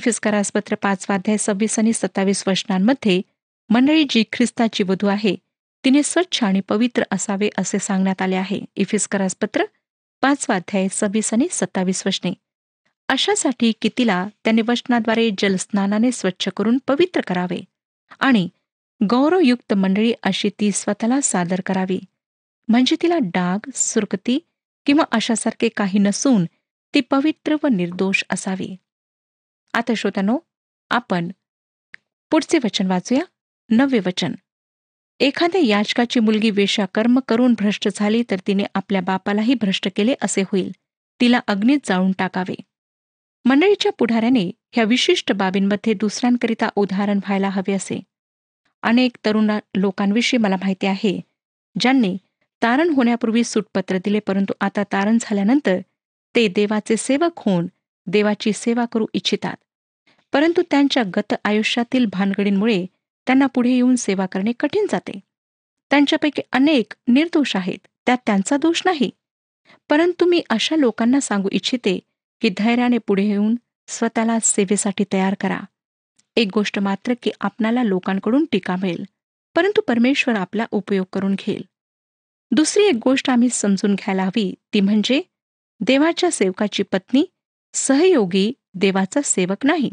इफिस्करास 0.07 0.51
पत्र 0.51 0.75
पाचवा 0.75 1.35
सव्वीस 1.39 1.79
आणि 1.79 1.93
सत्तावीस 1.93 2.43
वचनांमध्ये 2.47 3.21
मंडळी 3.69 4.05
जी 4.09 4.23
ख्रिस्ताची 4.33 4.83
वधू 4.83 5.07
आहे 5.07 5.35
तिने 5.85 6.03
स्वच्छ 6.03 6.43
आणि 6.43 6.59
पवित्र 6.59 7.03
असावे 7.11 7.49
असे 7.57 7.79
सांगण्यात 7.79 8.21
आले 8.21 8.35
आहे. 8.35 8.59
इफिस 8.75 9.07
पत्र 9.41 9.63
पाचवा 10.21 10.87
सव्वीस 10.91 11.33
आणि 11.33 11.47
सत्तावीस 11.51 12.03
वचने. 12.05 12.33
अशासाठी 13.09 13.71
की 13.81 13.89
तिला 13.97 14.27
त्याने 14.43 14.61
वचनाद्वारे 14.67 15.29
जलस्नानाने 15.37 16.11
स्वच्छ 16.11 16.49
करून 16.57 16.77
पवित्र 16.87 17.21
करावे 17.27 17.59
आणि 18.19 18.47
गौरवयुक्त 19.09 19.73
मंडळी 19.73 20.13
अशी 20.23 20.49
ती 20.59 20.71
स्वतःला 20.71 21.21
सादर 21.21 21.61
करावी. 21.65 21.99
म्हणजे 22.67 22.95
तिला 23.01 23.17
डाग 23.23 23.69
सुरकती 23.75 24.39
किंवा 24.85 25.03
अशासारखे 25.11 25.69
काही 25.69 25.99
नसून 25.99 26.45
ती 26.93 27.01
पवित्र 27.01 27.55
व 27.63 27.67
निर्दोष 27.67 28.23
असावी. 28.29 28.75
आता 29.73 29.93
श्रोत्यानो 29.97 30.37
आपण 30.91 31.29
पुढचे 32.31 32.57
वचन 32.63 32.87
वाचूया. 32.87 33.23
नववे 33.69 33.99
वचन. 33.99 34.33
एखाद्या 35.19 35.61
याचकाची 35.61 36.19
मुलगी 36.19 36.49
वेशाकर्म 36.49 37.19
करून 37.27 37.53
भ्रष्ट 37.53 37.87
झाली 37.95 38.23
तर 38.31 38.35
तिने 38.47 38.63
आपल्या 38.73 39.01
बापालाही 39.01 39.53
भ्रष्ट 39.53 39.87
केले 39.95 40.13
असे 40.21 40.41
होईल. 40.41 40.71
तिला 41.19 41.39
अग्नीत 41.47 41.79
जाळून 41.85 42.11
टाकावे. 42.11 42.55
मंडळीच्या 43.45 43.91
पुढाऱ्याने 43.91 44.51
ह्या 44.71 44.83
विशिष्ट 44.83 45.31
बाबींमध्ये 45.31 45.93
दुसऱ्यांकरिता 45.93 46.69
उदाहरण 46.75 47.17
व्हायला 47.17 47.49
हवे 47.49 47.73
असे. 47.73 47.99
अनेक 48.83 49.17
तरुण 49.25 49.51
लोकांविषयी 49.75 50.37
मला 50.37 50.55
माहिती 50.55 50.87
आहे 50.87 51.19
ज्यांनी 51.79 52.17
तारण 52.61 52.89
होण्यापूर्वी 52.89 53.43
सुटपत्र 53.43 53.97
दिले 53.97 54.19
परंतु 54.19 54.53
आता 54.61 54.83
तारण 54.83 55.17
झाल्यानंतर 55.21 55.77
ते 56.35 56.47
देवाचे 56.47 56.97
सेवक 56.97 57.31
होऊन 57.37 57.67
देवाची 58.07 58.53
सेवा 58.53 58.85
करू 58.85 59.05
इच्छितात. 59.13 59.55
परंतु 60.33 60.61
त्यांच्या 60.71 61.03
गत 61.15 61.33
आयुष्यातील 61.43 62.05
भानगडींमुळे 62.05 62.85
त्यांना 63.27 63.45
पुढे 63.45 63.71
येऊन 63.71 63.95
सेवा 63.95 64.25
करणे 64.25 64.51
कठीण 64.59 64.85
जाते. 64.91 65.19
त्यांच्यापैकी 65.89 66.41
अनेक 66.51 66.93
निर्दोष 67.07 67.55
आहेत 67.55 67.87
त्यात 68.05 68.17
त्यांचा 68.25 68.57
दोष 68.57 68.81
नाही. 68.85 69.09
परंतु 69.89 70.25
मी 70.25 70.41
अशा 70.49 70.75
लोकांना 70.75 71.19
सांगू 71.19 71.49
इच्छिते 71.51 71.99
की 72.41 72.49
धैर्याने 72.57 72.97
पुढे 72.97 73.23
येऊन 73.23 73.55
स्वतःला 73.87 74.37
सेवेसाठी 74.39 75.03
तयार 75.13 75.35
करा. 75.39 75.59
एक 76.35 76.47
गोष्ट 76.53 76.79
मात्र 76.79 77.13
की 77.23 77.31
आपणाला 77.41 77.83
लोकांकडून 77.83 78.45
टीका 78.51 78.75
मिळेल 78.75 79.05
परंतु 79.55 79.81
परमेश्वर 79.81 80.35
आपला 80.35 80.65
उपयोग 80.71 81.05
करून 81.13 81.35
घेईल. 81.35 81.65
दुसरी 82.51 82.83
एक 82.83 82.95
गोष्ट 83.03 83.29
आम्ही 83.29 83.49
समजून 83.49 83.95
घ्यायला 83.95 84.23
हवी 84.23 84.53
ती 84.73 84.79
म्हणजे 84.79 85.21
देवाच्या 85.79 86.31
सेवकाची 86.31 86.83
पत्नी 86.83 87.25
सहयोगी 87.73 88.51
देवाचा 88.73 89.19
सेवक 89.23 89.65
नाही. 89.65 89.89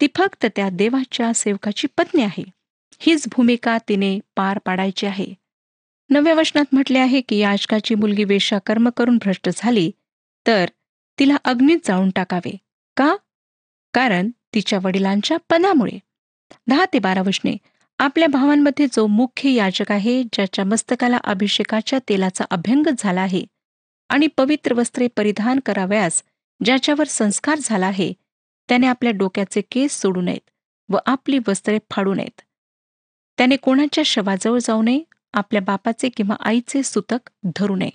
ती 0.00 0.06
फक्त 0.16 0.46
त्या 0.56 0.68
देवाच्या 0.70 1.32
सेवकाची 1.34 1.86
पत्नी 1.98 2.22
आहे. 2.22 2.44
हीच 3.00 3.26
भूमिका 3.32 3.78
तिने 3.88 4.18
पार 4.36 4.58
पाडायची 4.58 5.06
आहे. 5.06 5.26
नव्या 6.10 6.34
वचनात 6.34 6.64
म्हटले 6.72 6.98
आहे 6.98 7.20
की 7.20 7.36
याचकाची 7.36 7.94
मुलगी 7.94 8.24
वेशाकर्म 8.24 8.88
करून 8.96 9.16
भ्रष्ट 9.16 9.48
झाली 9.56 9.90
तर 10.46 10.64
तिला 11.18 11.36
अग्नीत 11.44 11.78
जाऊन 11.84 12.10
टाकावे. 12.10 12.56
का? 12.96 13.16
कारण 13.94 14.30
तिच्या 14.54 14.78
वडिलांच्या 14.82 15.36
पदामुळे 15.50 15.98
दहा 16.66 16.84
ते 16.92 16.98
बारा 16.98 17.20
वचने. 17.20 17.56
आपल्या 17.98 18.28
भावांमध्ये 18.28 18.86
जो 18.92 19.06
मुख्य 19.06 19.50
याचक 19.50 19.92
आहे 19.92 20.22
ज्याच्या 20.22 20.64
मस्तकाला 20.64 21.16
अभिषेकाच्या 21.16 21.98
तेलाचा 22.08 22.44
अभ्यंग 22.50 22.86
झाला 22.98 23.20
आहे 23.20 23.44
आणि 24.08 24.26
पवित्र 24.26 24.74
वस्त्रे 24.74 25.08
परिधान 25.16 25.60
कराव्यास 25.66 26.22
ज्याच्यावर 26.64 27.06
संस्कार 27.06 27.58
झाला 27.62 27.86
आहे 27.86 28.12
त्याने 28.68 28.86
आपल्या 28.86 29.12
डोक्याचे 29.12 29.60
केस 29.70 30.00
सोडू 30.00 30.20
नयेत 30.20 30.50
व 30.88 30.96
आपली 31.06 31.38
वस्त्रे 31.48 31.78
फाडू 31.90 32.14
नयेत. 32.14 32.40
त्याने 33.38 33.56
कोणाच्या 33.56 34.04
शवाजवळ 34.04 34.58
जाऊ 34.58 34.82
नये 34.82 35.02
आपल्या 35.32 35.62
बापाचे 35.62 36.08
किंवा 36.08 36.36
आईचे 36.40 36.82
सुतक 36.82 37.30
धरू 37.44 37.76
नये. 37.76 37.90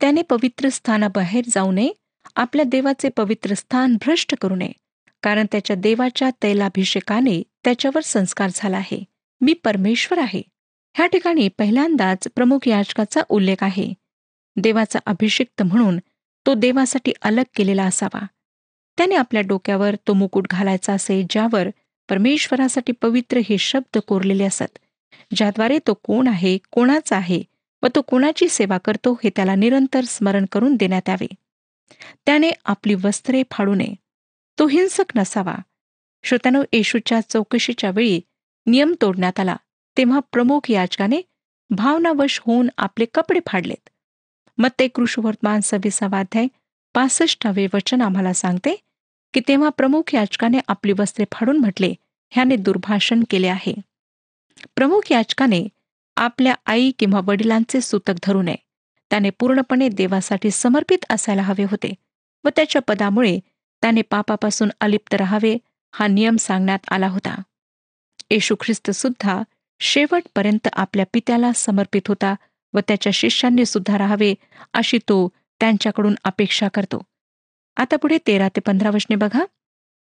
त्याने 0.00 0.22
पवित्र 0.22 0.68
स्थानाबाहेर 0.68 1.44
जाऊ 1.48 1.72
नये 1.72 1.92
आपल्या 2.36 2.64
देवाचे 2.68 3.08
पवित्र 3.08 3.54
स्थान 3.54 3.94
भ्रष्ट 3.94 4.34
करू 4.40 4.56
नये 4.56 4.72
कारण 5.22 5.46
त्याच्या 5.52 5.76
देवाच्या 5.76 6.30
तैलाभिषेकाने 6.42 7.42
त्याच्यावर 7.64 8.00
संस्कार 8.00 8.50
झाला 8.54 8.76
आहे. 8.76 9.04
मी 9.40 9.52
परमेश्वर 9.52 10.18
आहे. 10.18 10.42
ह्या 10.94 11.06
ठिकाणी 11.06 11.48
पहिल्यांदाच 11.48 12.28
प्रमुख 12.34 12.68
याचकाचा 12.68 13.20
उल्लेख 13.28 13.56
आहे. 13.60 13.94
देवाचा 14.56 14.98
अभिषिक्त 15.06 15.62
म्हणून 15.62 15.98
तो 16.46 16.54
देवासाठी 16.54 17.12
अलग 17.22 17.42
केलेला 17.54 17.84
असावा. 17.84 18.26
त्याने 18.98 19.14
आपल्या 19.14 19.42
डोक्यावर 19.42 19.94
तो 20.08 20.12
मुकुट 20.12 20.46
घालायचा 20.50 20.92
असे 20.92 21.22
ज्यावर 21.30 21.68
परमेश्वरासाठी 22.08 22.92
पवित्र 22.92 23.40
हे 23.48 23.58
शब्द 23.58 23.98
कोरलेले 23.98 24.44
असत 24.44 24.78
ज्याद्वारे 25.34 25.78
तो 25.86 25.94
कोण 25.94 26.28
आहे 26.28 26.58
कोणाचा 26.70 27.16
आहे 27.16 27.42
व 27.82 27.86
तो 27.94 28.02
कोणाची 28.02 28.48
सेवा 28.48 28.78
करतो 28.78 29.12
हे 29.24 29.30
त्याला 29.36 29.54
निरंतर 29.54 30.04
स्मरण 30.04 30.44
करून 30.52 30.76
देण्यात 30.76 31.08
यावे. 31.08 31.26
त्याने 32.26 32.50
आपली 32.64 32.94
वस्त्रे 32.94 33.42
फाडू 33.50 33.74
नये. 33.74 33.94
तो 34.58 34.66
हिंसक 34.66 35.12
नसावा. 35.14 35.54
श्रोत्यानो 36.24 36.62
येशूच्या 36.72 37.20
चौकशीच्या 37.28 37.90
वेळी 37.90 38.20
नियम 38.66 38.94
तोडण्यात 39.00 39.40
आला 39.40 39.56
तेव्हा 39.96 40.20
प्रमुख 40.32 40.70
याचकाने 40.70 41.20
भावनावश 41.70 42.40
होऊन 42.46 42.68
आपले 42.76 43.04
कपडे 43.14 43.40
फाडलेत. 43.46 43.88
मग 44.58 44.68
ते 44.78 44.88
कृषवर्तमान 44.88 45.60
सव्वीसावाध्याय 45.60 46.46
पासष्टावे 46.94 47.66
वचन 47.74 48.00
आम्हाला 48.00 48.32
सांगते 48.32 48.74
की 49.34 49.40
तेव्हा 49.48 49.68
प्रमुख 49.68 50.14
याचकाने 50.14 50.58
आपली 50.68 50.92
वस्त्रे 50.98 51.24
फाडून 51.32 51.56
म्हटले 51.56 51.94
ह्याने 52.32 52.56
दुर्भाषण 52.56 53.22
केले 53.30 53.48
आहे. 53.48 53.74
प्रमुख 54.76 55.12
याचकाने 55.12 55.66
आपल्या 56.16 56.54
आई 56.66 56.90
किंवा 56.98 57.20
वडिलांचे 57.24 57.80
सूतक 57.80 58.12
धरू 58.22 58.42
नये. 58.42 58.56
त्याने 59.10 59.30
पूर्णपणे 59.30 59.88
देवासाठी 59.88 60.50
समर्पित 60.50 61.04
असायला 61.10 61.42
हवे 61.42 61.64
होते 61.64 61.92
व 62.44 62.48
त्याच्या 62.56 62.82
पदामुळे 62.82 63.38
त्याने 63.82 64.02
पापापासून 64.02 64.70
अलिप्त 64.80 65.14
राहावे 65.14 65.56
हा 65.94 66.06
नियम 66.06 66.36
सांगण्यात 66.36 66.78
आला 66.90 67.08
होता. 67.08 67.42
येशू 68.30 68.54
ख्रिस्त 68.60 68.90
सुद्धा 68.90 69.42
शेवटपर्यंत 69.80 70.68
आपल्या 70.72 71.06
पित्याला 71.12 71.52
समर्पित 71.52 72.08
होता 72.08 72.34
व 72.74 72.80
त्याच्या 72.80 73.12
शिष्यांनी 73.12 73.66
सुद्धा 73.66 73.98
राहावे 73.98 74.34
अशी 74.72 74.98
तो 74.98 75.28
त्यांच्याकडून 75.60 76.14
अपेक्षा 76.24 76.68
करतो. 76.68 77.02
आता 77.76 77.96
पुढे 77.96 78.18
तेरा 78.26 78.48
ते 78.48 78.60
पंधरा 78.60 78.90
वचने 78.90 79.16
बघा. 79.16 79.44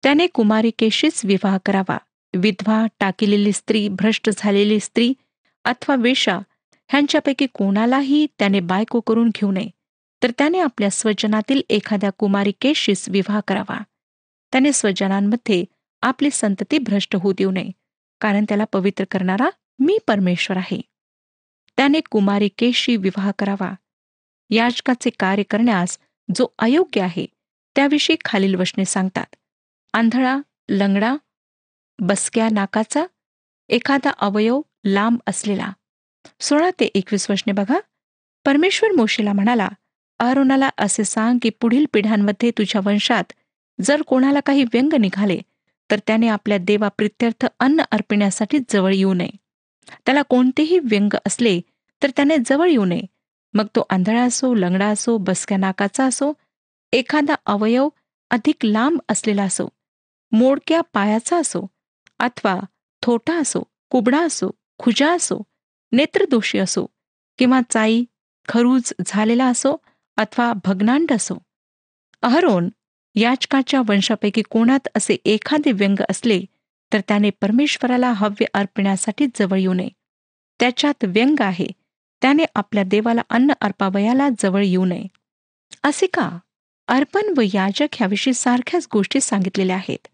त्याने 0.02 0.26
कुमारिकेशीच 0.26 1.24
विवाह 1.24 1.58
करावा. 1.66 1.98
विधवा 2.34 2.86
टाकिलेली 3.00 3.52
स्त्री 3.52 3.88
भ्रष्ट 3.88 4.30
झालेली 4.36 4.80
स्त्री 4.80 5.14
अथवा 5.64 5.96
वेशा 5.96 6.38
ह्यांच्यापैकी 6.88 7.46
कोणालाही 7.54 8.26
त्याने 8.38 8.60
बायको 8.60 9.00
करून 9.00 9.28
घेऊ 9.28 9.52
नये. 9.52 9.70
तर 10.22 10.30
त्याने 10.30 10.58
आपल्या 10.60 10.90
स्वजनातील 10.90 11.62
एखाद्या 11.70 12.10
कुमारिकेशीच 12.10 13.08
विवाह 13.08 13.40
करावा. 13.48 13.82
त्याने 14.52 14.72
स्वजनांमध्ये 14.72 15.64
आपली 16.02 16.30
संतती 16.32 16.78
भ्रष्ट 16.78 17.16
होऊ 17.16 17.32
देऊ 17.32 17.50
नये. 17.50 17.70
कारण 18.20 18.44
त्याला 18.44 18.64
पवित्र 18.64 19.04
करणारा 19.10 19.50
मी 19.78 19.98
परमेश्वर 20.06 20.56
आहे. 20.56 20.80
त्याने 21.76 22.00
कुमारिकेशी 22.10 22.96
विवाह 22.96 23.30
करावा. 23.38 23.72
याचकाचे 24.50 25.10
कार्य 25.10 25.42
करण्यास 25.42 25.98
जो 26.28 26.46
अयोग्य 26.58 27.00
आहे 27.00 27.26
त्याविषयी 27.76 28.16
खालील 28.24 28.54
वचने 28.54 28.84
सांगतात. 28.84 29.26
आंधळा 29.94 30.36
लंगडा 30.68 31.14
बसक्या 31.98 32.48
नाकाचा 32.52 33.04
एखादा 33.68 34.10
अवयव 34.18 34.60
लांब 34.84 35.18
असलेला. 35.26 35.70
सोळा 36.40 36.70
ते 36.80 36.84
एकवीस 36.84 37.30
वचने 37.30 37.52
बघा. 37.52 37.78
परमेश्वर 38.44 38.92
मोशीला 38.92 39.32
म्हणाला 39.32 39.68
अरुणाला 40.18 40.68
असे 40.78 41.04
सांग 41.04 41.38
की 41.42 41.50
पुढील 41.50 41.86
पिढ्यांमध्ये 41.92 42.50
तुझ्या 42.50 42.80
वंशात 42.84 43.32
जर 43.78 44.02
कोणाला 44.02 44.40
काही 44.40 44.64
व्यंग 44.64 44.94
निघाले 44.94 45.38
तर 45.90 45.98
त्याने 46.06 46.28
आपल्या 46.28 46.58
देवा 46.58 46.88
प्रित्यर्थ 46.88 47.46
अन्न 47.60 47.82
अर्पिण्यासाठी 47.90 48.58
जवळ 48.70 48.94
येऊ 48.94 49.14
नये. 49.14 49.30
त्याला 49.88 50.22
कोणतेही 50.22 50.78
व्यंग 50.78 51.14
असले 51.26 51.60
तर 52.02 52.10
त्याने 52.16 52.36
जवळ 52.46 52.68
येऊ 52.68 52.84
नये. 52.84 53.02
मग 53.54 53.66
तो 53.76 53.82
आंधळा 53.90 54.22
असो 54.22 54.54
लंगडा 54.54 54.86
असो 54.86 55.16
बसक्या 55.18 55.58
नाकाचा 55.58 56.04
असो 56.04 56.32
एखादा 56.92 57.34
अवयव 57.46 57.88
अधिक 58.30 58.64
लांब 58.64 58.98
असलेला 59.08 59.42
असो 59.42 59.68
मोडक्या 60.32 60.80
पायाचा 60.92 61.36
असो 61.36 61.66
अथवा 62.18 62.58
थोटा 63.02 63.38
असो 63.40 63.62
कुबडा 63.90 64.20
असो 64.20 64.50
खुजा 64.78 65.12
असो 65.12 65.38
नेत्रदोषी 65.92 66.58
असो 66.58 66.86
किंवा 67.38 67.60
चाई 67.70 68.04
खरूज 68.48 68.92
झालेला 69.06 69.46
असो 69.46 69.76
अथवा 70.16 70.52
भग्नांड 70.64 71.12
असो. 71.12 71.38
अहरोन 72.22 72.68
याचकाच्या 73.14 73.80
वंशापैकी 73.88 74.42
कोणात 74.42 74.88
असे 74.94 75.16
एखादे 75.24 75.72
व्यंग 75.72 76.02
असले 76.10 76.40
तर 76.92 77.00
त्याने 77.00 77.30
परमेश्वराला 77.30 78.12
हव्य 78.12 78.44
अर्पण्यासाठी 78.54 79.26
जवळ 79.34 79.58
येऊ 79.58 79.72
नये. 79.72 79.88
त्याच्यात 80.60 81.04
व्यंग 81.04 81.36
आहे. 81.40 81.66
त्याने 82.22 82.44
आपल्या 82.54 82.84
देवाला 82.86 83.22
अन्न 83.30 83.52
अर्पावयाला 83.60 84.28
जवळ 84.38 84.64
येऊ 84.64 84.84
नये. 84.84 85.04
असे 85.82 86.06
का? 86.06 86.38
अर्पण 86.88 87.34
व 87.36 87.40
याजक 87.54 87.86
ह्याविषयी 87.92 88.34
सारख्याच 88.34 88.88
गोष्टी 88.92 89.20
सांगितलेल्या 89.20 89.76
आहेत. 89.76 90.06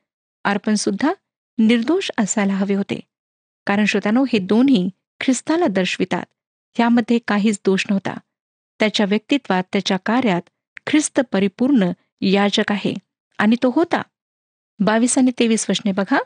अर्पण 0.45 0.75
सुद्धा 0.75 1.13
निर्दोष 1.59 2.11
असायला 2.19 2.55
हवे 2.55 2.75
होते. 2.75 3.01
कारण 3.67 3.85
श्रोत्यानो 3.85 4.25
हे 4.25 4.39
दोन्ही 4.39 4.91
ख्रिस्ताला 5.21 5.67
दर्शवितात. 5.67 6.25
यामध्ये 6.81 7.19
काहीच 7.29 7.61
दोष 7.65 7.85
नव्हता. 7.91 8.15
त्याच्या 8.79 9.07
व्यक्तित्वात 9.07 9.63
त्याच्या 9.73 9.97
कार्यात 9.97 10.43
ख्रिस्त 10.87 11.21
परिपूर्ण 11.33 11.91
याजक 12.21 12.73
आहे. 12.73 12.95
आणि 13.39 13.57
तो 13.63 13.73
होता. 13.77 14.03
बावीस 14.79 15.19
आणि 15.19 15.31
तेवीस 15.39 15.67
वशने 15.69 15.93
बघा. 15.93 16.19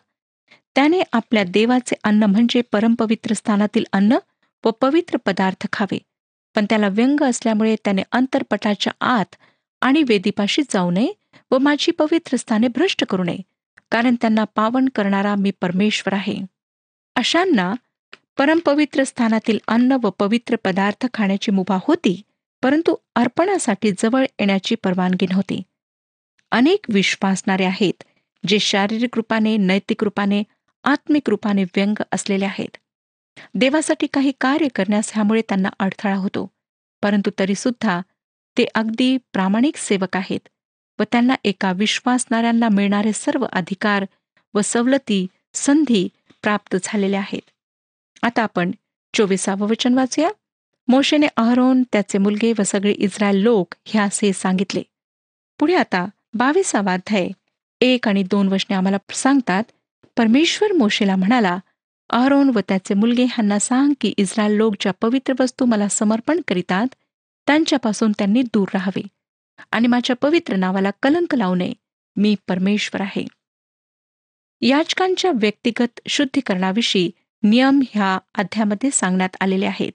त्याने 0.76 1.02
आपल्या 1.12 1.42
देवाचे 1.44 1.96
अन्न 2.04 2.22
म्हणजे 2.22 2.60
परमपवित्र 2.72 3.34
स्थानातील 3.34 3.84
अन्न 3.92 4.18
व 4.64 4.70
पवित्र 4.70 5.16
पदार्थ 5.16 5.66
खावे. 5.72 5.98
पण 6.54 6.64
त्याला 6.64 6.88
व्यंग 6.88 7.22
असल्यामुळे 7.22 7.76
त्याने 7.84 8.02
अंतरपटाच्या 8.12 8.92
आत 9.00 9.34
आणि 9.80 10.02
वेदीपाशी 10.02 10.62
जाऊ 10.70 10.90
नये 10.90 11.12
व 11.50 11.58
माझी 11.58 11.92
पवित्र 11.92 12.36
स्थाने 12.36 12.68
भ्रष्ट 12.68 13.04
करू 13.04 13.24
नये 13.24 13.38
कारण 13.90 14.14
त्यांना 14.14 14.44
पावन 14.44 14.88
करणारा 14.94 15.34
मी 15.34 15.50
परमेश्वर 15.60 16.14
आहे. 16.14 16.36
अशांना 17.16 17.72
परमपवित्र 18.38 19.04
स्थानातील 19.04 19.58
अन्न 19.68 19.96
व 20.02 20.10
पवित्र 20.10 20.56
पदार्थ 20.64 21.06
खाण्याची 21.14 21.50
मुभा 21.50 21.78
होती 21.82 22.20
परंतु 22.62 22.94
अर्पणासाठी 23.14 23.92
जवळ 23.98 24.22
येण्याची 24.22 24.74
परवानगी 24.74 25.26
नव्हती. 25.30 25.62
अनेक 26.52 26.86
विश्वासणारे 26.88 27.64
आहेत 27.64 28.02
जे 28.44 28.58
शारीरिक 28.58 29.16
रूपाने 29.16 29.56
नैतिक 29.56 30.04
रूपाने 30.04 30.42
आत्मिक 30.86 31.30
रूपाने 31.30 31.64
व्यंग 31.64 32.02
असलेले 32.12 32.44
आहेत. 32.44 32.76
देवासाठी 33.54 34.06
काही 34.06 34.32
कार्य 34.40 34.68
करण्यास 34.68 35.10
ह्यामुळे 35.14 35.42
त्यांना 35.42 35.68
अडथळा 35.78 36.14
होतो. 36.14 36.50
परंतु 37.02 37.30
तरीसुद्धा 37.38 38.00
ते 38.58 38.64
अगदी 38.74 39.16
प्रामाणिक 39.16 39.76
सेवक 39.76 40.16
आहेत 40.16 40.48
व 40.98 41.02
त्यांना 41.02 41.34
एका 41.44 41.72
विश्वासणाऱ्यांना 41.72 42.68
मिळणारे 42.68 43.12
सर्व 43.12 43.46
अधिकार 43.52 44.04
व 44.54 44.60
सवलती 44.64 45.26
संधी 45.54 46.08
प्राप्त 46.42 46.76
झालेल्या 46.84 47.20
आहेत. 47.20 47.50
आता 48.22 48.42
आपण 48.42 48.70
चोवीसावं 49.14 49.68
वचन 49.68 49.94
वाचूया. 49.94 50.30
मोशेने 50.88 51.26
अहरोन 51.36 51.82
त्याचे 51.82 52.18
मुलगे 52.18 52.52
व 52.58 52.62
सगळे 52.62 52.92
इस्रायल 52.92 53.36
लोक 53.36 53.74
ह्यासे 53.84 54.32
सांगितले. 54.32 54.82
पुढे 55.58 55.74
आता 55.74 56.06
बावीसावा 56.34 56.92
अध्याय 56.92 57.28
एक 57.80 58.08
आणि 58.08 58.22
दोन 58.22 58.48
वचने 58.48 58.76
आम्हाला 58.76 58.98
सांगतात 59.12 59.64
परमेश्वर 60.16 60.72
मोशेला 60.72 61.16
म्हणाला 61.16 61.58
अहरोन 62.10 62.50
व 62.54 62.60
त्याचे 62.68 62.94
मुलगे 62.94 63.24
ह्यांना 63.24 63.58
सांग 63.58 63.92
की 64.00 64.14
इस्रायल 64.16 64.52
लोक 64.52 64.74
ज्या 64.80 64.92
पवित्र 65.00 65.34
वस्तू 65.40 65.64
मला 65.64 65.88
समर्पण 65.88 66.40
करीतात 66.48 66.86
त्यांच्यापासून 67.46 68.12
त्यांनी 68.12 68.42
दूर 68.42 68.68
राहावे 68.74 69.02
आणि 69.70 69.86
माझ्या 69.86 70.16
पवित्र 70.16 70.56
नावाला 70.56 70.90
कलंक 71.02 71.34
लावू 71.34 71.54
नये. 71.54 71.72
मी 72.16 72.36
परमेश्वर 72.48 73.00
आहे. 73.00 73.26
याचकांच्या 74.60 75.30
व्यक्तिगत 75.30 76.00
शुद्धीकरणाविषयी 76.08 77.10
नियम 77.42 77.80
ह्या 77.90 78.18
अध्यामध्ये 78.34 78.90
सांगण्यात 78.90 79.36
आलेले 79.40 79.66
आहेत. 79.66 79.92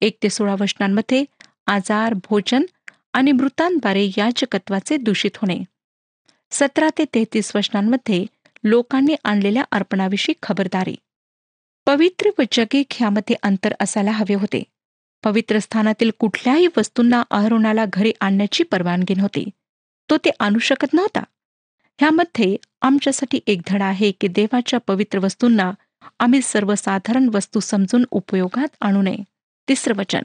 एक 0.00 0.16
ते 0.22 0.30
सोळा 0.30 0.56
वचनांमध्ये 0.60 1.24
आजार 1.66 2.14
भोजन 2.14 2.62
आणि 3.12 3.32
मृतांद्वारे 3.32 4.06
याचकत्वाचे 4.18 4.96
दूषित 4.96 5.30
होणे. 5.36 5.58
सतरा 6.50 6.88
ते 6.98 7.04
तेहतीस 7.14 7.56
वचनांमध्ये 7.56 8.26
लोकांनी 8.64 9.14
आणलेल्या 9.24 9.64
अर्पणाविषयी 9.72 10.34
खबरदारी. 10.42 10.94
पवित्र 11.86 12.30
व 12.38 12.42
जगिक 12.52 12.86
ह्यामध्ये 12.90 13.36
अंतर 13.42 13.74
असायला 13.80 14.10
हवे 14.10 14.34
होते. 14.34 14.62
पवित्र 15.24 15.58
स्थानातील 15.58 16.10
कुठल्याही 16.18 16.66
वस्तूंना 16.76 17.22
अहरुणाला 17.30 17.84
घरी 17.92 18.12
आणण्याची 18.20 18.62
परवानगी 18.62 19.14
नव्हती. 19.14 19.44
तो 20.10 20.16
ते 20.16 20.30
आणू 20.40 20.58
शकत 20.58 20.94
नव्हता. 20.94 21.20
ह्यामध्ये 21.98 22.56
आमच्यासाठी 22.82 23.40
एक 23.46 23.60
धडा 23.66 23.84
आहे 23.84 24.12
की 24.12 24.28
देवाच्या 24.28 24.78
पवित्र 24.86 25.18
वस्तूंना 25.18 25.72
आम्ही 26.18 26.42
सर्वसाधारण 26.42 27.30
वस्तू 27.34 27.60
समजून 27.60 28.04
उपयोगात 28.10 28.76
आणू 28.80 29.02
नये. 29.02 29.16
तिसरं 29.68 29.94
वचन. 29.94 30.22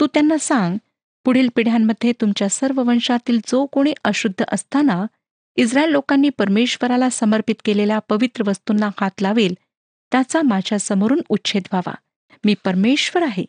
तू 0.00 0.06
त्यांना 0.06 0.38
सांग 0.38 0.76
पुढील 1.24 1.48
पिढ्यांमध्ये 1.56 2.12
तुमच्या 2.12 2.48
सर्व 2.48 2.82
वंशातील 2.82 3.38
जो 3.46 3.66
कोणी 3.66 3.94
अशुद्ध 4.04 4.44
असताना 4.52 5.06
इस्रायल 5.56 5.88
लोकांनी 5.88 6.28
परमेश्वराला 6.28 7.10
समर्पित 7.10 7.54
केलेल्या 7.64 7.98
पवित्र 7.98 8.48
वस्तूंना 8.48 8.90
हात 9.00 9.22
लावेल 9.22 9.54
त्याचा 10.12 10.42
माझ्या 10.42 10.78
समोरून 10.78 11.20
उच्छेद 11.28 11.62
व्हावा. 11.72 11.94
मी 12.44 12.54
परमेश्वर 12.64 13.22
आहे. 13.22 13.44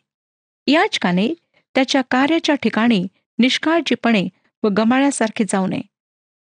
याचकाने 0.67 1.33
त्याच्या 1.75 2.01
कार्याच्या 2.11 2.55
ठिकाणी 2.55 3.07
निष्काळजीपणे 3.39 4.27
व 4.63 4.67
गमाळ्यासारखे 4.67 5.43
जाऊ 5.43 5.67
नये. 5.67 5.81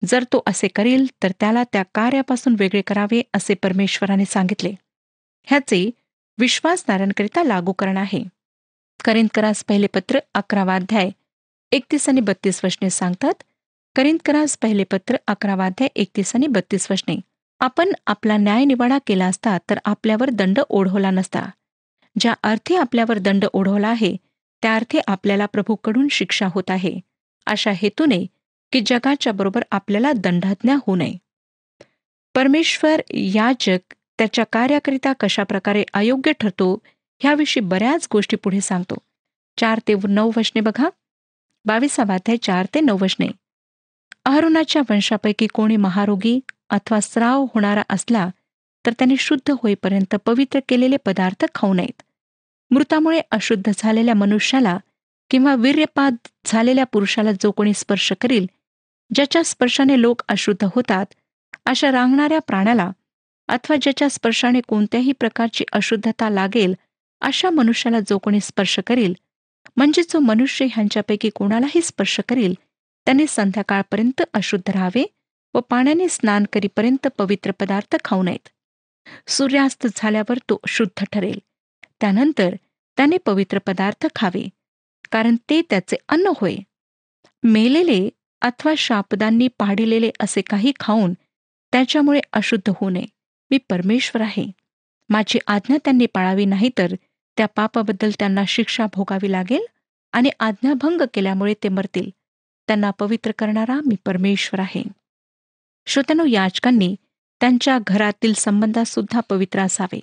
जर 0.04 0.24
तो 0.24 0.42
असे 0.46 0.68
करील 0.68 1.06
तर 1.22 1.32
त्याला 1.40 1.64
त्या 1.64 1.82
कार्यापासून 1.94 2.56
वेगळे 2.58 2.82
करावे 2.82 3.22
असे 3.34 3.54
परमेश्वराने 3.54 4.24
सांगितले. 4.24 4.72
ह्याचे 5.42 5.90
विश्वासणाऱ्यांकरिता 6.38 7.42
लागूकरण 7.42 7.96
आहे. 7.96 8.24
करिंदकरास 9.04 9.64
पहिले 9.64 9.86
पत्र 9.86 10.18
अकरावा 10.34 10.74
अध्याय 10.74 11.10
एकतीस 11.72 12.08
आणि 12.08 12.20
बत्तीस 12.20 12.64
वचने 12.64 12.90
सांगतात 12.90 13.42
करिंदकरास 13.96 14.57
पहिले 14.62 14.85
पत्र 14.85 15.16
अकरावा 15.26 15.66
अध्याय 15.66 15.88
एकतीस 15.96 16.35
आणि 16.35 16.46
बत्तीस 16.46 16.90
वचने 16.90 17.16
आपण 17.61 17.92
आपला 18.07 18.37
न्यायनिवाडा 18.37 18.98
केला 19.07 19.26
असता 19.26 19.59
तर 19.70 19.79
आपल्यावर 19.85 20.31
दंड 20.31 20.59
ओढवला 20.68 21.11
नसता. 21.11 21.50
ज्या 22.18 22.35
अर्थी 22.42 22.76
आपल्यावर 22.76 23.18
दंड 23.18 23.44
ओढवला 23.53 23.88
आहे 23.88 24.16
त्या 24.62 24.74
अर्थी 24.74 24.98
आपल्याला 25.07 25.46
प्रभूकडून 25.46 26.09
शिक्षा 26.11 26.46
होत 26.55 26.70
आहे. 26.70 27.00
अशा 27.46 27.70
हेतूने 27.74 28.26
की 28.72 28.81
जगाच्या 28.87 29.33
बरोबर 29.33 29.62
आपल्याला 29.70 30.12
दंडाज्ञा 30.12 30.74
होऊ 30.74 30.96
नये. 30.96 31.14
परमेश्वर 32.35 33.00
याजक 33.11 33.94
त्याच्या 34.18 34.44
कार्याकरिता 34.53 35.12
कशा 35.12 35.42
प्रकारे 35.42 35.85
अयोग्य 35.94 36.33
ठरतो 36.40 36.79
ह्याविषयी 37.20 37.62
बऱ्याच 37.62 38.09
गोष्टी 38.12 38.37
पुढे 38.37 38.61
सांगतो. 38.61 38.98
चार 39.59 39.81
ते 39.88 39.94
नऊ 40.09 40.31
वचने 40.37 40.61
बघा. 40.61 40.88
बावीसावा 41.64 42.14
अध्याय 42.14 42.37
चार 42.37 42.66
ते 42.74 42.81
नऊ 42.81 42.96
वचने 43.00 43.29
अहरुणाच्या 44.26 44.83
वंशापैकी 44.90 45.46
कोणी 45.46 45.76
महारोगी 45.76 46.38
अथवा 46.70 47.00
स्राव 47.00 47.44
होणारा 47.54 47.83
असला 47.88 48.28
तर 48.85 48.92
त्याने 48.92 49.14
शुद्ध 49.18 49.50
होईपर्यंत 49.52 50.14
पवित्र 50.26 50.59
केलेले 50.68 50.96
पदार्थ 50.96 51.44
खाऊ 51.54 51.72
नयेत. 51.74 52.02
मृतामुळे 52.70 53.20
अशुद्ध 53.30 53.70
झालेल्या 53.78 54.14
मनुष्याला 54.14 54.76
किंवा 55.30 55.54
वीर्यपात 55.54 56.28
झालेल्या 56.46 56.85
पुरुषाला 56.85 57.33
जो 57.33 57.50
कोणी 57.50 57.74
स्पर्श 57.74 58.12
करील 58.20 58.46
ज्याच्या 59.14 59.42
स्पर्शाने 59.44 60.00
लोक 60.00 60.22
अशुद्ध 60.28 60.64
होतात 60.64 61.06
अशा 61.66 61.90
रांगणाऱ्या 61.92 62.38
प्राण्याला 62.38 62.90
अथवा 63.48 63.76
ज्याच्या 63.83 64.09
स्पर्शाने 64.09 64.61
कोणत्याही 64.68 65.12
प्रकारची 65.12 65.64
अशुद्धता 65.72 66.28
लागेल 66.30 66.74
अशा 67.20 67.50
मनुष्याला 67.50 68.00
जो 68.00 68.18
कोणी 68.18 68.40
स्पर्श 68.40 68.78
करील 68.87 69.14
म्हणजे 69.76 70.02
जो 70.02 70.18
मनुष्य 70.18 70.66
ह्यांच्यापैकी 70.66 71.30
कोणालाही 71.30 71.83
स्पर्श 71.83 72.20
करील 72.28 72.54
त्याने 73.06 73.24
संध्याकाळपर्यंत 73.28 74.22
अशुद्ध 74.34 74.70
राहावे 74.70 75.04
व 75.54 75.60
पाण्याने 75.60 76.08
स्नान 76.08 76.44
करीपर्यंत 76.52 77.06
पवित्र 77.18 77.50
पदार्थ 77.50 77.96
खाऊ 78.04 78.22
नयेत. 78.22 78.48
सूर्यास्त 79.28 79.86
झाल्यावर 79.96 80.38
तो 80.38 80.60
शुद्ध 80.68 81.04
ठरेल. 81.12 81.38
त्यानंतर 82.00 82.54
त्याने 82.96 83.16
पवित्र 83.16 83.58
पदार्थ 83.58 84.06
खावे 84.14 84.48
कारण 85.12 85.36
ते 85.50 85.62
त्याचे 85.70 85.96
अन्न 86.08 86.32
होय. 86.36 86.56
मेलेले 87.42 88.08
अथवा 88.42 88.74
शापदांनी 88.78 89.48
पाडिलेले 89.48 90.10
असे 90.20 90.40
काही 90.40 90.72
खाऊन 90.80 91.12
त्याच्यामुळे 91.72 92.20
अशुद्ध 92.32 92.70
होऊ 92.70 92.90
नये. 92.90 93.06
मी 93.50 93.58
परमेश्वर 93.70 94.22
आहे. 94.22 94.50
माझी 95.08 95.38
आज्ञा 95.46 95.76
त्यांनी 95.84 96.06
पाळावी 96.06 96.44
नाही 96.44 96.70
तर 96.78 96.94
त्या 97.36 97.46
पापाबद्दल 97.46 98.10
त्यांना 98.18 98.44
शिक्षा 98.48 98.86
भोगावी 98.94 99.32
लागेल 99.32 99.66
आणि 100.12 100.30
आज्ञाभंग 100.40 101.02
केल्यामुळे 101.14 101.54
ते 101.62 101.68
मरतील. 101.68 102.10
त्यांना 102.70 102.90
पवित्र 102.90 103.30
करणारा 103.38 103.80
मी 103.87 103.96
परमेश्वर 104.06 104.61
आहे. 104.61 104.83
श्रोत्यानो 105.87 106.24
याचकांनी 106.24 106.96
त्यांच्या 107.40 107.78
घरातील 107.87 108.33
संबंधात 108.33 108.85
सुद्धा 108.85 109.20
पवित्र 109.20 109.61
असावे. 109.61 110.00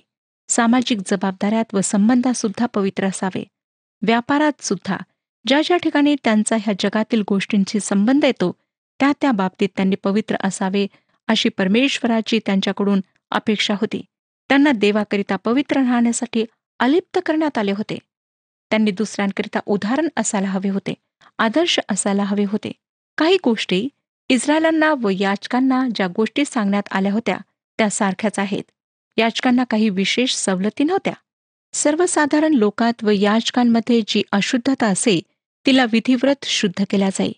सामाजिक 0.48 0.98
जबाबदाऱ्यात 1.06 1.64
व 1.72 1.80
संबंधात 1.80 2.34
सुद्धा 2.34 2.66
पवित्र 2.66 3.04
असावे. 3.04 3.44
व्यापारात 4.02 4.64
सुद्धा 4.64 4.96
ज्या 5.46 5.60
ज्या 5.64 5.76
ठिकाणी 5.76 6.16
त्यांचा 6.24 6.56
ह्या 6.56 6.74
जगातील 6.78 7.22
गोष्टींशी 7.28 7.80
संबंध 7.80 8.24
येतो 8.24 8.56
त्या 9.00 9.12
त्या 9.20 9.32
बाबतीत 9.32 9.68
त्यांनी 9.76 9.96
पवित्र 9.96 10.36
असावे 10.44 10.86
अशी 11.28 11.48
परमेश्वराची 11.48 12.40
त्यांच्याकडून 12.46 13.00
अपेक्षा 13.30 13.74
होती. 13.74 14.02
त्यांना 14.48 14.72
देवाकरिता 14.72 15.36
पवित्र 15.36 15.76
राहण्यासाठी 15.76 16.44
अलिप्त 16.78 17.18
करण्यात 17.26 17.58
आले 17.58 17.72
होते. 17.72 17.98
त्यांनी 18.70 18.90
दुसऱ्यांकरिता 18.90 19.60
उदाहरण 19.66 20.08
असायला 20.16 20.48
हवे 20.48 20.68
होते. 20.68 20.94
आदर्श 21.38 21.80
असायला 21.88 22.24
हवे 22.24 22.44
होते. 22.44 22.72
काही 23.18 23.36
गोष्टी 23.44 23.88
इस्रायलांना 24.28 24.94
व 25.00 25.08
याचकांना 25.08 25.88
ज्या 25.94 26.06
गोष्टी 26.06 26.44
सांगण्यात 26.44 26.82
आल्या 26.90 27.12
होत्या 27.12 27.38
त्या 27.78 27.90
सारख्याच 27.90 28.38
आहेत. 28.38 28.62
याचकांना 29.16 29.64
काही 29.64 29.88
विशेष 29.88 30.34
सवलती 30.34 30.84
नव्हत्या. 30.84 31.12
सर्वसाधारण 31.72 32.54
लोकात 32.54 33.04
व 33.04 33.10
याचकांमध्ये 33.10 34.02
जी 34.08 34.22
अशुद्धता 34.32 34.86
असे 34.86 35.20
तिला 35.66 35.86
विधिव्रत 35.92 36.44
शुद्ध 36.44 36.84
केल्या 36.90 37.08
जाई. 37.08 37.32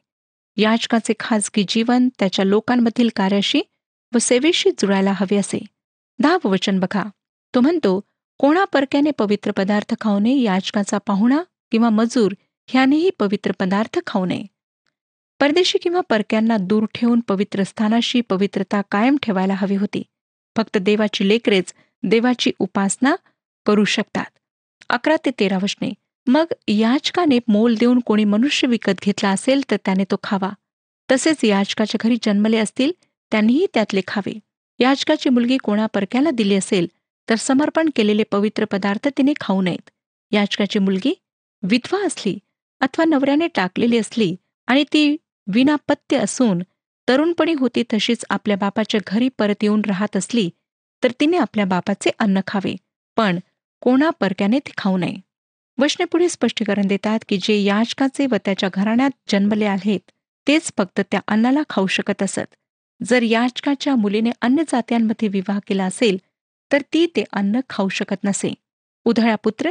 याचकाचे 0.57 1.13
खाजगी 1.21 1.65
जीवन 1.69 2.09
त्याच्या 2.19 2.45
लोकांमधील 2.45 3.09
कार्याशी 3.17 3.63
व 4.15 4.19
सेवेशी 4.19 4.71
जुळायला 4.71 5.13
हवे 5.13 5.37
असे. 5.37 5.65
दहाव 6.19 6.49
वचन 6.49 6.81
बघा. 6.81 7.05
तो 7.55 7.61
म्हणतो 7.61 8.01
कोणा 8.39 8.65
परक्याने 8.65 9.11
पवित्र 9.11 9.51
पदार्थ 9.51 9.95
खाऊ 10.01 10.19
नये 10.19 10.41
याचकाचा 10.41 10.99
पाहुणा 10.99 11.43
किंवा 11.73 11.91
मजूर 11.91 12.33
ह्यानेही 12.72 13.11
पवित्र 13.11 13.52
पदार्थ 13.52 13.98
खाऊ 14.06 14.24
नये. 14.24 14.42
परदेशी 15.40 15.78
किंवा 15.78 16.00
परक्यांना 16.00 16.56
दूर 16.56 16.87
ठेवून 16.94 17.20
पवित्र 17.20 17.62
स्थानाशी 17.62 18.20
पवित्रता 18.20 18.83
कायम 18.90 19.16
ठेवायला 19.22 19.54
हवी 19.54 19.76
होती. 19.76 20.02
फक्त 20.56 20.78
देवाची 20.78 21.28
लेकरेच 21.28 21.74
देवाची 22.02 22.52
उपासना 22.59 23.16
करू 23.66 23.85
शकतात. 23.85 24.24
अकरा 24.88 25.16
ते 25.24 25.30
तेरा 25.40 25.59
वचने 25.62 25.92
मग 26.26 26.44
याचकाने 26.68 27.38
मोल 27.48 27.74
देऊन 27.74 28.00
कोणी 28.00 28.24
मनुष्य 28.24 28.68
विकत 28.68 29.00
घेतला 29.02 29.30
असेल 29.30 29.62
तर 29.70 29.76
त्याने 29.85 30.04
तो 30.04 30.16
खावा. 30.22 30.50
तसेच 31.11 31.44
याचकाच्या 31.44 31.98
घरी 32.04 32.16
जन्मले 32.22 32.59
असतील 32.59 32.92
त्यांनीही 33.30 33.66
त्यातले 33.74 34.00
खावे. 34.06 34.38
याचकाची 34.78 35.28
मुलगी 35.28 35.56
कोणा 35.56 35.87
परक्याला 35.87 36.30
दिली 36.30 36.54
असेल 36.54 36.87
तर 37.28 37.35
समर्पण 37.35 37.88
केलेले 37.96 38.22
पवित्र 38.22 38.64
पदार्थ 38.64 39.09
तिने 39.09 39.33
खाऊ 39.40 39.62
नयेत. 39.62 39.90
याचकाची 40.33 40.78
मुलगी 40.78 41.14
विधवा 41.62 42.06
असली 42.06 42.38
अथवा 42.81 43.05
नवऱ्याने 43.05 43.47
टाकलेली 43.47 43.99
असली 43.99 44.35
आणि 44.69 44.85
ती 44.93 45.16
विनापत्य 45.47 46.16
असून 46.16 46.62
तरुणपणी 47.09 47.55
होती 47.55 47.83
तशीच 47.93 48.25
आपल्या 48.31 48.57
बापाच्या 48.57 49.01
घरी 49.07 49.29
परत 49.38 49.62
येऊन 49.62 49.83
राहत 49.87 50.16
असली 50.16 50.49
तर 51.03 51.12
तिने 51.21 51.37
आपल्या 51.37 51.64
बापाचे 51.64 52.11
अन्न 52.19 52.40
खावे 52.47 52.75
पण 53.16 53.38
कोणा 53.83 54.11
परक्याने 54.11 54.59
ते 54.59 54.71
खाऊ 54.77 54.97
नये. 54.97 55.14
वशने 55.79 56.05
पुढे 56.05 56.29
स्पष्टीकरण 56.29 56.87
देतात 56.87 57.19
की 57.29 57.38
जे 57.43 57.55
याचकाचे 57.62 58.27
व 58.27 58.37
त्याच्या 58.45 58.69
घराण्यात 58.75 59.11
जन्मले 59.29 59.64
आहेत 59.64 60.11
तेच 60.47 60.73
फक्त 60.79 61.01
त्या 61.01 61.21
अन्नाला 61.29 61.62
खाऊ 61.71 61.87
शकत 61.87 62.23
असत. 62.23 62.55
जर 63.01 63.23
याचकाच्या 63.23 63.95
मुलीने 63.97 64.31
अन्य 64.43 64.62
जात्यांमध्ये 64.69 65.29
विवाह 65.29 65.59
केला 65.66 65.85
असेल 65.85 66.19
तर 66.71 66.83
ती 66.93 67.07
ते 67.16 67.25
अन्न 67.33 67.61
खाऊ 67.69 67.88
शकत 67.88 68.25
नसे. 68.25 68.53
उधळा 69.07 69.35
पुत्र 69.35 69.71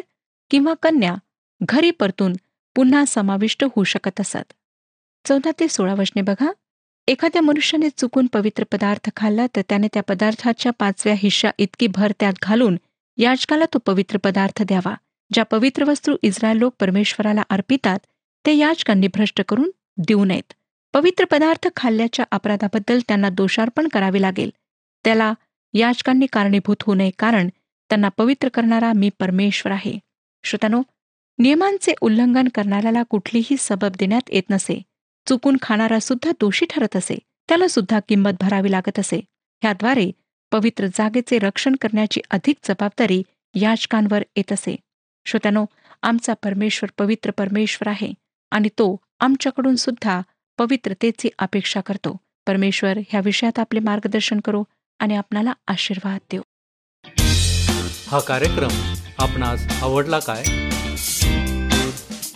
किंवा 0.52 0.74
कन्या 0.84 1.16
घरी 1.62 1.92
परतून 1.92 2.34
पुन्हा 2.76 3.06
समाविष्ट 3.06 3.64
होऊ 3.64 3.84
शकत 3.84 4.20
असत. 4.20 4.54
चौदा 5.26 5.52
ते 5.60 5.68
सोळा 5.68 5.94
वचने 5.94 6.22
बघा. 6.22 6.52
एखाद्या 7.08 7.42
मनुष्याने 7.42 7.90
चुकून 7.90 8.28
पवित्र 8.28 8.64
पदार्थ 8.64 9.10
खाल्ला 9.16 9.48
तर 9.56 9.62
त्याने 9.70 9.88
त्या 9.94 10.04
पदार्थाच्या 10.04 10.72
पाचव्या 10.80 11.16
हिश्या 11.18 11.52
इतकी 11.58 11.88
भर 11.88 12.12
त्यात 12.20 12.34
घालून 12.42 12.78
याचकाला 13.18 13.66
तो 13.66 13.78
पवित्र 13.78 14.18
पदार्थ 14.18 14.64
द्यावा. 14.64 14.96
ज्या 15.34 15.44
पवित्र 15.44 15.84
वस्तू 15.84 16.16
इस्रायल 16.22 16.58
लोक 16.58 16.76
परमेश्वराला 16.80 17.44
अर्पितात 17.50 18.00
ते 18.46 18.54
याचकांनी 18.54 19.08
भ्रष्ट 19.08 19.42
करून 19.48 19.72
देऊ 19.98 20.26
नयेत. 20.26 20.54
पवित्र 20.94 21.26
पदार्थ 21.26 21.68
खाल्ल्याच्या 21.76 22.26
अपराधाबद्दल 22.32 23.00
त्यांना 23.08 23.30
दोषार्पण 23.30 23.88
करावे 23.88 24.22
लागेल. 24.22 24.50
त्याला 25.04 25.34
याचकांनी 25.74 26.26
कारणीभूत 26.26 26.76
होऊ 26.82 26.96
नये 26.96 27.12
कारण 27.20 27.48
त्यांना 27.90 28.10
पवित्र 28.10 28.50
करणारा 28.50 28.94
मी 28.94 29.10
परमेश्वर 29.20 29.72
आहे. 29.72 30.00
श्रोतानो 30.44 30.82
नियमांचे 31.40 31.94
उल्लंघन 32.02 32.48
करणाऱ्याला 32.48 33.04
कुठलीही 33.04 33.56
सबब 33.60 33.96
देण्यात 34.00 34.30
येत 34.30 34.44
नसे. 34.50 34.82
चुकून 35.28 35.58
खाणारा 35.62 36.00
सुद्धा 36.00 36.32
दोषी 36.32 36.66
ठरत 36.70 36.96
असे. 36.96 37.18
त्याला 37.48 37.68
सुद्धा 37.68 38.00
किंमत 38.00 38.32
भरावी 38.42 38.72
लागत 38.72 39.00
असे. 39.00 39.18
ह्याद्वारे 39.62 40.12
पवित्र 40.52 40.86
जागेचे 40.88 41.40
रक्षण 41.40 41.76
करण्याची 41.82 42.22
अधिक 42.32 42.56
जबाबदारी 42.64 43.24
याचकांवर 43.56 44.24
येत 44.36 44.52
असे. 44.52 44.76
श्रोत्यानो 45.26 45.66
आमचा 46.02 46.34
परमेश्वर 46.34 46.90
पवित्र 46.98 47.32
परमेश्वर 47.32 47.88
आहे 47.88 48.14
आणि 48.52 48.68
तो 48.68 48.96
आमच्याकडून 49.20 49.76
सुद्धा 49.76 50.22
पवित्रतेची 50.58 51.30
अपेक्षा 51.40 51.82
करतो. 51.82 52.18
परमेश्वर 52.48 52.98
ह्या 53.10 53.22
विषयात 53.26 53.60
आपले 53.60 53.80
मार्गदर्शन 53.80 54.40
करो 54.40 54.64
आणि 55.00 55.16
आपणाला 55.16 55.54
आशीर्वाद 55.68 56.20
देऊ 56.32 56.42
हा 58.08 58.20
कार्यक्रम 58.20 58.94
आपणास 59.18 59.84
आवडला 59.84 60.20
काय? 60.20 60.44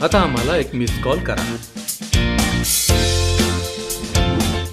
आता 0.04 0.20
आम्हाला 0.20 0.58
एक 0.58 0.76
मिस 0.76 1.04
कॉल 1.04 1.24
करा. 1.24 1.56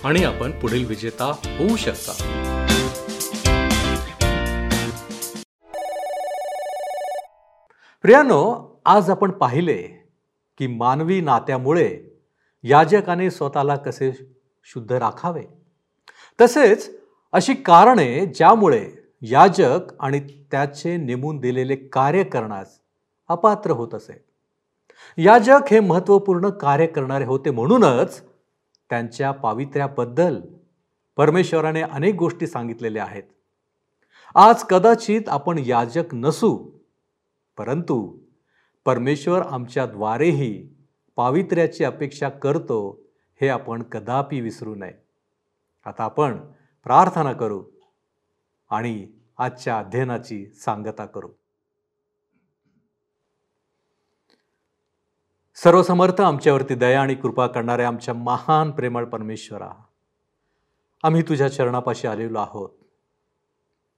आणि 0.04 0.24
आपण 0.24 0.50
पुढील 0.50 0.86
विजेता 0.86 1.24
होऊ 1.58 1.76
शकता. 1.76 2.12
प्रियानो 8.02 8.72
आज 8.84 9.10
आपण 9.10 9.30
पाहिले 9.30 9.76
की 10.58 10.66
मानवी 10.66 11.20
नात्यामुळे 11.20 11.98
याजकाने 12.62 13.30
स्वतःला 13.30 13.76
कसे 13.76 14.12
शुद्ध 14.64 14.92
राखावे. 14.92 15.44
तसेच 16.40 17.00
अशी 17.32 17.54
कारणे 17.54 18.26
ज्यामुळे 18.26 18.90
याजक 19.22 19.80
आणि 20.00 20.20
त्याचे 20.50 20.96
नेमून 20.96 21.38
दिलेले 21.38 21.76
कार्य 21.76 22.22
करण्यास 22.22 22.68
अपात्र 23.28 23.70
होत 23.70 23.94
असे. 23.94 24.29
याजक 25.22 25.70
हे 25.70 25.80
महत्त्वपूर्ण 25.80 26.48
कार्य 26.48 26.86
करणारे 26.86 27.24
होते 27.24 27.50
म्हणूनच 27.50 28.22
त्यांच्या 28.90 29.30
पावित्र्याबद्दल 29.30 30.40
परमेश्वराने 31.16 31.82
अनेक 31.82 32.14
गोष्टी 32.14 32.46
सांगितलेल्या 32.46 33.04
आहेत. 33.04 33.22
आज 34.34 34.62
कदाचित 34.62 35.28
आपण 35.28 35.58
याजक 35.58 36.14
नसू 36.14 36.70
परंतु 37.58 38.18
परमेश्वर 38.84 39.42
आमच्याद्वारेही 39.42 40.68
पावित्र्याची 41.16 41.84
अपेक्षा 41.84 42.28
करतो 42.28 43.00
हे 43.40 43.48
आपण 43.48 43.82
कदापि 43.82 44.40
विसरू 44.40 44.74
नये. 44.74 44.94
आता 45.84 46.04
आपण 46.04 46.36
प्रार्थना 46.84 47.32
करू 47.32 47.62
आणि 48.70 49.06
आजच्या 49.38 49.78
अध्ययनाची 49.78 50.46
सांगता 50.46 51.04
करू. 51.06 51.28
सर्वसमर्थ 55.64 56.20
आमच्यावरती 56.20 56.74
दया 56.74 57.02
आणि 57.02 57.14
कृपा 57.14 57.46
करणाऱ्या 57.46 57.88
आमच्या 57.88 58.14
महान 58.14 58.70
प्रेमळ 58.70 59.04
परमेश्वरा 59.04 59.70
आम्ही 61.02 61.22
तुझ्या 61.22 61.52
चरणापाशी 61.52 62.06
आलेलो 62.06 62.38
आहोत. 62.38 62.68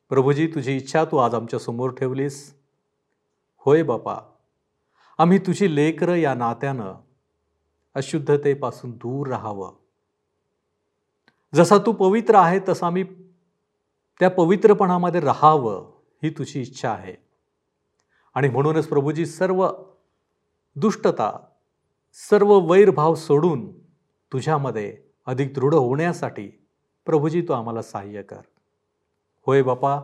प्रभूजी 0.09 0.47
तुझी 0.47 0.77
इच्छा 0.77 1.05
तू 1.05 1.17
आज 1.17 1.35
आमच्यासमोर 1.35 1.91
ठेवलीस. 1.91 2.55
होय 3.59 3.83
बापा 3.83 4.17
आम्ही 5.19 5.39
तुझी 5.39 5.75
लेकरं 5.75 6.15
या 6.15 6.35
नात्यानं 6.35 6.95
अशुद्धतेपासून 7.95 8.91
दूर 8.91 9.27
राहावं. 9.27 9.73
जसा 11.55 11.79
तू 11.79 11.93
पवित्र 11.93 12.35
आहे 12.35 12.61
तसं 12.69 12.87
आम्ही 12.87 13.05
त्या 14.21 14.31
पवित्रपणामध्ये 14.31 15.21
राहावं 15.21 15.93
ही 16.23 16.31
तुझी 16.31 16.61
इच्छा 16.61 16.91
आहे. 16.91 17.15
आणि 18.35 18.49
म्हणूनच 18.49 18.89
प्रभूजी 18.89 19.27
सर्व 19.27 19.69
दुष्टता 20.77 21.49
सर्व 22.15 22.59
वैरभाव 22.59 23.15
सोडून 23.15 23.79
तुझ्यामध्ये 24.33 24.99
अधिक 25.27 25.55
दृढ 25.55 25.75
होण्यासाठी 25.75 26.49
प्रभूजी 27.07 27.43
तू 27.43 27.53
आम्हाला 27.53 27.83
सहाय्य 27.83 28.23
कर. 28.23 28.41
होय 29.47 29.63
बापा 29.63 30.01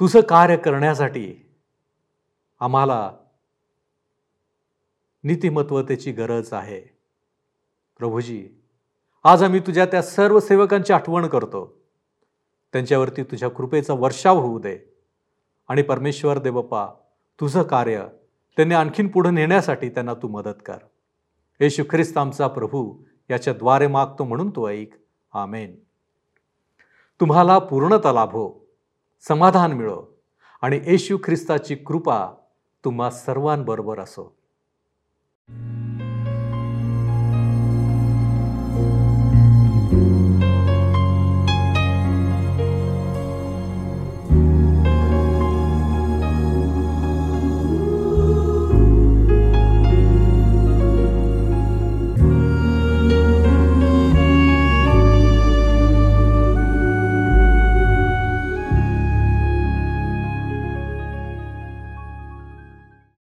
तुझं 0.00 0.20
कार्य 0.20 0.56
करण्यासाठी 0.56 1.50
आम्हाला 2.60 3.12
नीतिमत्वतेची 5.24 6.12
गरज 6.12 6.52
आहे. 6.52 6.80
प्रभूजी 7.98 8.48
आज 9.24 9.42
आम्ही 9.42 9.60
तुझ्या 9.60 9.86
त्या 9.86 10.02
सर्व 10.02 10.40
सेवकांची 10.40 10.92
आठवण 10.92 11.26
करतो. 11.26 11.80
त्यांच्यावरती 12.72 13.22
तुझ्या 13.22 13.50
कृपेचा 13.50 13.94
वर्षाव 13.94 14.38
होऊ 14.38 14.58
दे. 14.58 14.78
आणि 15.68 15.82
परमेश्वर 15.82 16.38
दे 16.38 16.50
बाप्पा 16.50 16.86
तुझं 17.40 17.62
कार्य 17.62 18.06
त्यांनी 18.56 18.74
आणखीन 18.74 19.08
पुढे 19.08 19.30
नेण्यासाठी 19.30 19.88
त्यांना 19.88 20.14
तू 20.14 20.28
मदत 20.28 20.62
कर. 20.66 20.78
येशू 21.60 21.82
ख्रिस्त 21.90 22.18
आमचा 22.18 22.48
प्रभू 22.48 23.02
याच्याद्वारे 23.30 23.86
मागतो 23.86 24.24
म्हणून 24.24 24.50
तो 24.50 24.68
ऐक. 24.68 24.94
आमेन. 25.34 25.76
तुम्हाला 27.20 27.58
पूर्णता 27.58 28.12
लाभो 28.12 28.66
समाधान 29.28 29.72
मिळो 29.72 30.02
आणि 30.62 30.80
येशू 30.86 31.18
ख्रिस्ताची 31.24 31.74
कृपा 31.74 32.28
तुम्हा 32.84 33.10
सर्वांबरोबर 33.10 34.00
असो. 34.00 34.36